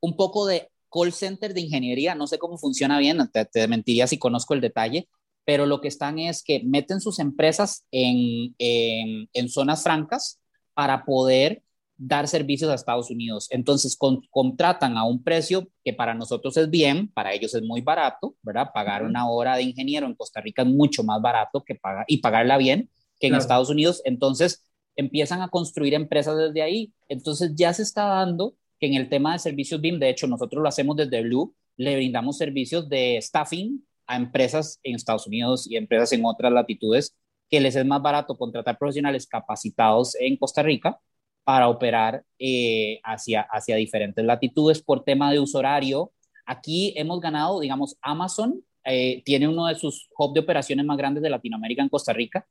[0.00, 4.06] un poco de call center de ingeniería, no sé cómo funciona bien, te, te mentiría
[4.06, 5.08] si conozco el detalle,
[5.44, 10.38] pero lo que están es que meten sus empresas en, en, en zonas francas
[10.74, 11.64] para poder
[12.04, 13.46] dar servicios a Estados Unidos.
[13.50, 13.96] Entonces,
[14.30, 18.70] contratan a un precio que para nosotros es bien, para ellos es muy barato, ¿verdad?
[18.74, 22.18] Pagar una hora de ingeniero en Costa Rica es mucho más barato que pagar y
[22.18, 22.90] pagarla bien
[23.20, 24.02] que en Estados Unidos.
[24.04, 24.64] Entonces,
[24.96, 26.92] empiezan a construir empresas desde ahí.
[27.08, 30.60] Entonces, ya se está dando que en el tema de servicios BIM, de hecho, nosotros
[30.60, 35.76] lo hacemos desde Blue, le brindamos servicios de staffing a empresas en Estados Unidos y
[35.76, 37.14] empresas en otras latitudes
[37.48, 40.98] que les es más barato contratar profesionales capacitados en Costa Rica
[41.44, 46.12] para operar eh, hacia, hacia diferentes latitudes por tema de uso horario.
[46.46, 51.22] Aquí hemos ganado, digamos, Amazon eh, tiene uno de sus hubs de operaciones más grandes
[51.22, 52.46] de Latinoamérica en Costa Rica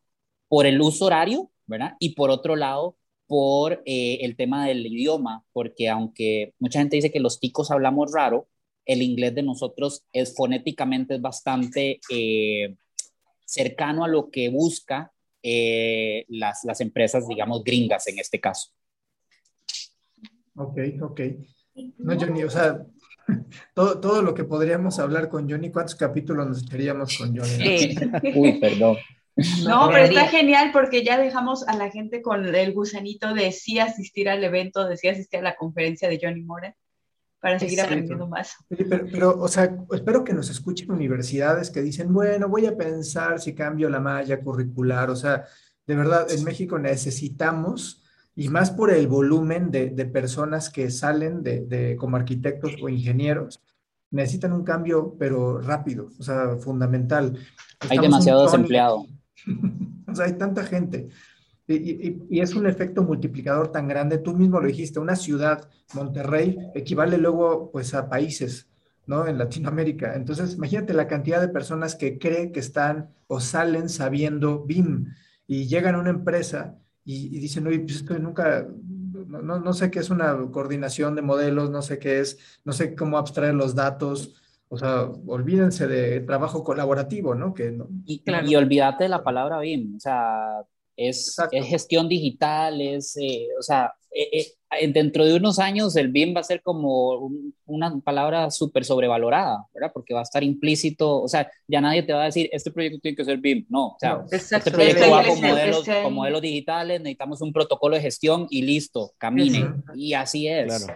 [0.47, 1.95] por el uso horario, ¿verdad?
[1.99, 7.11] Y por otro lado, por eh, el tema del idioma, porque aunque mucha gente dice
[7.11, 8.49] que los ticos hablamos raro,
[8.85, 12.01] el inglés de nosotros es fonéticamente es bastante
[13.45, 15.13] cercano a lo que busca
[15.43, 18.71] las, las empresas, digamos, gringas en este caso.
[20.55, 21.21] Ok, ok.
[21.99, 22.85] No, Johnny, o sea,
[23.73, 27.95] todo, todo lo que podríamos hablar con Johnny, ¿cuántos capítulos nos echaríamos con Johnny?
[28.35, 28.97] Uy, perdón.
[29.65, 33.79] No, pero está genial porque ya dejamos a la gente con el gusanito de sí
[33.79, 36.75] asistir al evento, de sí asistir a la conferencia de Johnny Moore
[37.39, 38.55] para seguir aprendiendo más.
[38.69, 43.39] Pero, pero, o sea, espero que nos escuchen universidades que dicen, bueno, voy a pensar
[43.39, 45.09] si cambio la malla curricular.
[45.09, 45.45] O sea,
[45.87, 48.00] de verdad, en México necesitamos
[48.35, 52.89] y más por el volumen de, de personas que salen de, de, como arquitectos o
[52.89, 53.61] ingenieros,
[54.09, 57.37] necesitan un cambio, pero rápido, o sea, fundamental.
[57.89, 59.05] hay demasiado desempleado.
[60.07, 61.09] o sea, hay tanta gente.
[61.67, 64.17] Y, y, y, es un efecto multiplicador tan grande.
[64.17, 68.67] Tú mismo lo dijiste, una ciudad, Monterrey, equivale luego pues a países.
[69.07, 69.27] ¿no?
[69.27, 70.15] En Latinoamérica.
[70.15, 75.07] Entonces, imagínate la cantidad de personas que creen que están o salen sabiendo BIM
[75.47, 78.67] y llegan a una empresa y, dicen, oye, pues esto nunca,
[79.27, 82.95] no, no, sé qué es una coordinación de modelos, no sé qué es, no sé
[82.95, 84.35] cómo abstraer los datos.
[84.69, 87.53] O sea, olvídense de trabajo colaborativo, ¿no?
[87.53, 89.97] Que Y, y olvídate de la palabra BIM.
[89.97, 90.63] O sea,
[90.95, 96.09] es, es gestión digital, es, eh, o sea, eh, eh, dentro de unos años el
[96.09, 97.31] BIM va a ser como
[97.65, 99.91] una palabra súper sobrevalorada, ¿verdad?
[99.93, 102.99] Porque va a estar implícito, o sea, ya nadie te va a decir, este proyecto
[102.99, 106.99] tiene que ser BIM, no, o sea, este proyecto va con modelos, con modelos digitales,
[106.99, 110.87] necesitamos un protocolo de gestión y listo, camine, y así es.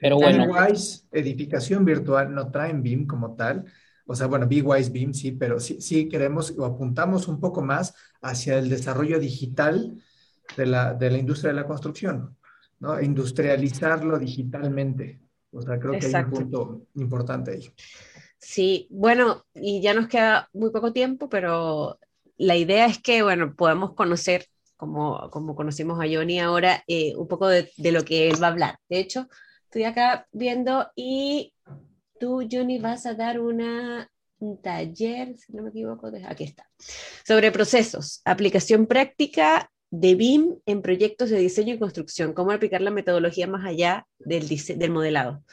[0.00, 0.46] Pero bueno.
[1.12, 3.64] edificación virtual no traen BIM como tal,
[4.06, 7.94] o sea, bueno, Wise BIM sí, pero sí, sí queremos o apuntamos un poco más
[8.20, 10.02] hacia el desarrollo digital
[10.56, 12.36] de la, de la industria de la construcción,
[12.80, 13.00] ¿no?
[13.00, 15.20] Industrializarlo digitalmente.
[15.52, 17.72] O sea, creo que hay un punto importante ahí.
[18.38, 21.98] Sí, bueno, y ya nos queda muy poco tiempo, pero
[22.36, 27.28] la idea es que, bueno, podamos conocer, como, como conocimos a Johnny ahora, eh, un
[27.28, 28.76] poco de, de, lo que él va a hablar.
[28.88, 29.28] De hecho,
[29.64, 31.54] estoy acá viendo y
[32.18, 36.68] tú, Johnny, vas a dar una, un taller, si no me equivoco, aquí está,
[37.24, 42.90] sobre procesos, aplicación práctica de BIM en proyectos de diseño y construcción, cómo aplicar la
[42.90, 45.44] metodología más allá del, del modelado.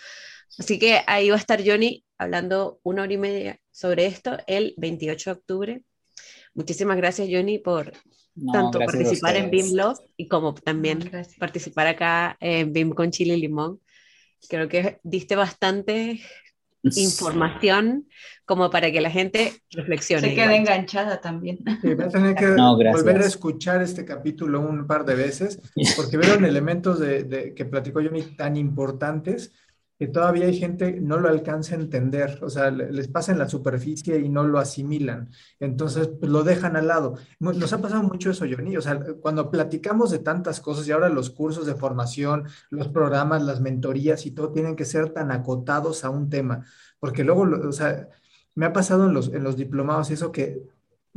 [0.57, 4.73] Así que ahí va a estar Johnny hablando una hora y media sobre esto el
[4.77, 5.83] 28 de octubre.
[6.53, 7.91] Muchísimas gracias, Johnny, por
[8.53, 13.41] tanto participar en BIM Love y como también participar acá en BIM con chile y
[13.41, 13.81] limón.
[14.47, 16.21] Creo que diste bastante
[16.83, 18.07] información
[18.45, 20.29] como para que la gente reflexione.
[20.29, 21.59] Se quede enganchada también.
[21.81, 25.59] Sí, voy a tener que volver a escuchar este capítulo un par de veces,
[25.95, 29.53] porque vieron elementos de, de, que platicó Johnny tan importantes
[29.99, 33.49] que todavía hay gente no lo alcanza a entender, o sea, les pasa en la
[33.49, 35.29] superficie y no lo asimilan,
[35.59, 37.15] entonces pues, lo dejan al lado.
[37.39, 41.09] Nos ha pasado mucho eso, Johnny, o sea, cuando platicamos de tantas cosas y ahora
[41.09, 46.05] los cursos de formación, los programas, las mentorías y todo tienen que ser tan acotados
[46.05, 46.65] a un tema,
[46.99, 48.07] porque luego, o sea,
[48.55, 50.63] me ha pasado en los, en los diplomados eso que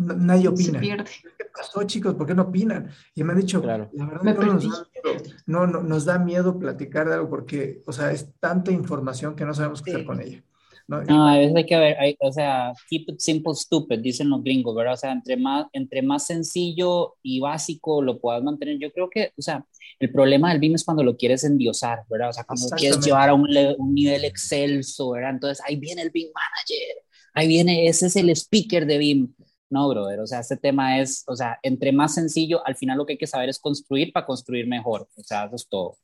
[0.03, 0.81] nadie opina.
[0.81, 2.15] ¿Qué pasó, chicos?
[2.15, 2.91] ¿Por qué no opinan?
[3.15, 7.09] Y me han dicho, la verdad no nos, da miedo, no, nos da miedo platicar
[7.09, 10.43] de algo porque, o sea, es tanta información que no sabemos qué hacer con ella.
[10.89, 14.75] No, a veces hay que ver, o sea, keep it simple, stupid, dicen los gringos,
[14.75, 14.95] ¿verdad?
[14.95, 19.33] O sea, entre más, entre más sencillo y básico lo puedas mantener, yo creo que,
[19.39, 19.65] o sea,
[19.99, 22.31] el problema del BIM es cuando lo quieres endiosar, ¿verdad?
[22.31, 23.49] O sea, cuando quieres llevar a un,
[23.79, 25.31] un nivel excelso, ¿verdad?
[25.31, 26.97] Entonces ahí viene el BIM Manager,
[27.35, 29.35] ahí viene, ese es el speaker de BIM.
[29.73, 33.07] No, brother, o sea, este tema es, o sea, entre más sencillo, al final lo
[33.07, 35.97] que hay que saber es construir para construir mejor, o sea, eso es todo.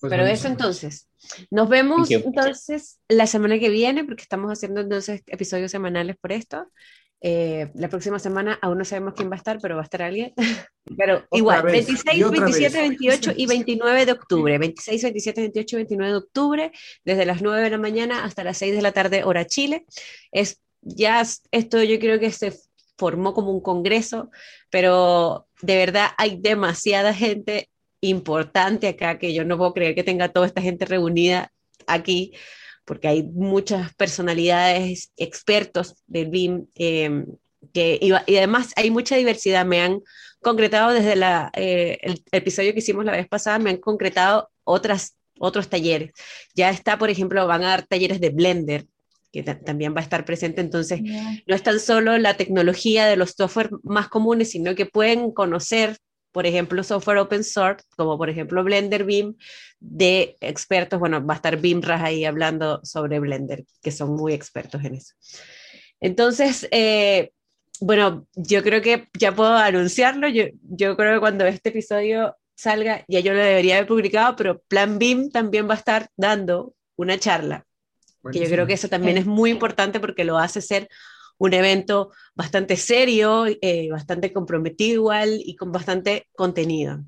[0.00, 1.08] Pues Pero eso entonces,
[1.50, 6.70] nos vemos entonces la semana que viene, porque estamos haciendo entonces episodios semanales por esto.
[7.20, 10.02] Eh, la próxima semana aún no sabemos quién va a estar, pero va a estar
[10.02, 10.32] alguien.
[10.96, 14.56] Pero igual, 26, 27, 28 y 29 de octubre.
[14.56, 16.72] 26, 27, 28 y 29 de octubre,
[17.04, 19.84] desde las 9 de la mañana hasta las 6 de la tarde, hora Chile.
[20.32, 22.52] Es ya esto yo creo que se
[22.96, 24.30] formó como un congreso,
[24.70, 27.68] pero de verdad hay demasiada gente
[28.00, 31.52] importante acá que yo no puedo creer que tenga toda esta gente reunida
[31.86, 32.32] aquí,
[32.84, 37.26] porque hay muchas personalidades, expertos del BIM, em,
[37.72, 39.66] que, y, además hay mucha diversidad.
[39.66, 40.00] Me han
[40.40, 45.16] concretado desde la, eh, el episodio que hicimos la vez pasada, me han concretado otras,
[45.38, 46.12] otros talleres.
[46.54, 48.86] Ya está, por ejemplo, van a dar talleres de Blender,
[49.32, 50.60] que también va a estar presente.
[50.60, 55.32] Entonces, no es tan solo la tecnología de los software más comunes, sino que pueden
[55.32, 55.98] conocer,
[56.32, 59.36] por ejemplo, software open source, como por ejemplo Blender Beam,
[59.80, 60.98] de expertos.
[60.98, 65.14] Bueno, va a estar BIMRAS ahí hablando sobre Blender, que son muy expertos en eso.
[66.00, 67.32] Entonces, eh,
[67.80, 70.28] bueno, yo creo que ya puedo anunciarlo.
[70.28, 74.60] Yo, yo creo que cuando este episodio salga, ya yo lo debería haber publicado, pero
[74.68, 77.67] Plan BIM también va a estar dando una charla
[78.30, 80.88] que yo creo que eso también es muy importante porque lo hace ser
[81.38, 87.00] un evento bastante serio, eh, bastante comprometido igual y con bastante contenido.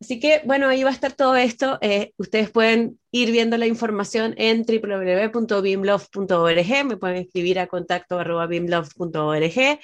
[0.00, 1.78] Así que, bueno, ahí va a estar todo esto.
[1.80, 8.46] Eh, ustedes pueden ir viendo la información en www.bimlove.org, me pueden escribir a contacto arroba
[8.46, 9.80] bimlove.org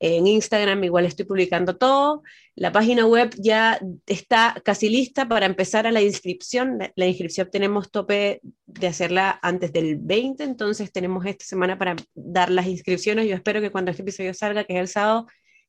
[0.00, 2.22] en Instagram igual estoy publicando todo.
[2.54, 6.78] La página web ya está casi lista para empezar a la inscripción.
[6.94, 12.50] La, inscripción tenemos tope de hacerla antes del 20, entonces tenemos esta semana para dar
[12.50, 13.28] las inscripciones.
[13.28, 15.26] Yo espero que cuando este episodio salga, que es el sábado,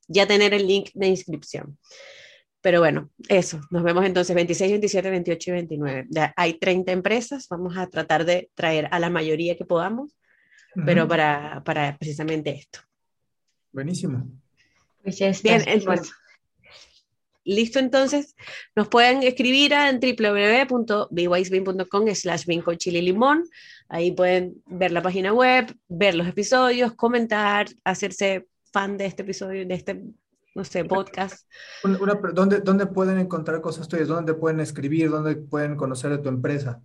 [0.07, 1.77] ya tener el link de inscripción.
[2.61, 6.07] Pero bueno, eso, nos vemos entonces 26, 27, 28 y 29.
[6.09, 10.17] Ya hay 30 empresas, vamos a tratar de traer a la mayoría que podamos,
[10.85, 12.88] pero para, para precisamente esto.
[13.71, 14.27] Buenísimo.
[15.03, 15.57] Pues ya está.
[15.57, 16.11] Bien, entonces,
[17.43, 18.35] listo entonces,
[18.75, 22.45] nos pueden escribir a www.bywisbean.com slash
[22.85, 23.43] limón.
[23.87, 29.65] Ahí pueden ver la página web, ver los episodios, comentar, hacerse fan de este episodio,
[29.65, 29.99] de este,
[30.53, 31.47] no sé, podcast.
[31.83, 31.97] Una,
[32.33, 34.07] ¿dónde, ¿Dónde pueden encontrar cosas tuyas?
[34.07, 35.09] ¿Dónde pueden escribir?
[35.09, 36.79] ¿Dónde pueden conocer de tu empresa?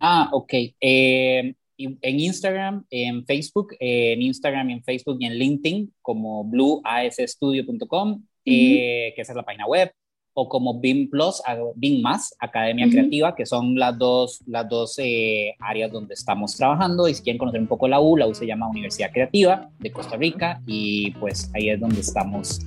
[0.00, 0.52] Ah, ok.
[0.80, 1.54] Eh,
[1.84, 9.12] en Instagram, en Facebook, en Instagram y en Facebook y en LinkedIn como blueasstudio.com, eh,
[9.14, 9.92] que esa es la página web
[10.34, 11.42] o como BIM Plus,
[11.74, 17.08] BIM Más, Academia Creativa, que son las dos, las dos eh, áreas donde estamos trabajando.
[17.08, 19.90] Y si quieren conocer un poco la U, la U se llama Universidad Creativa de
[19.90, 22.60] Costa Rica y pues ahí es donde estamos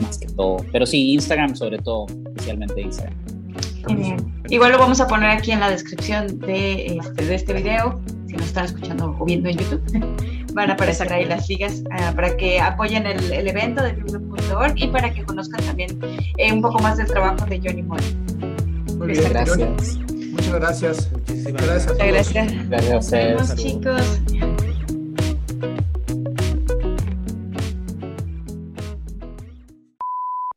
[0.00, 0.64] más que todo.
[0.72, 3.16] Pero sí, Instagram sobre todo, especialmente Instagram.
[4.48, 8.36] Igual lo vamos a poner aquí en la descripción de este, de este video, si
[8.36, 9.82] nos están escuchando o viendo en YouTube.
[10.54, 14.72] van a aparecer ahí las ligas ah, para que apoyen el, el evento de Blue.org
[14.76, 15.98] y para que conozcan también
[16.36, 18.04] eh, un poco más del trabajo de Johnny Moore.
[18.96, 19.98] Muy bien, gracias.
[20.30, 21.12] Muchas gracias.
[21.12, 21.98] Muchísimas gracias.
[21.98, 22.68] Gracias.
[22.68, 24.20] Gracias a chicos.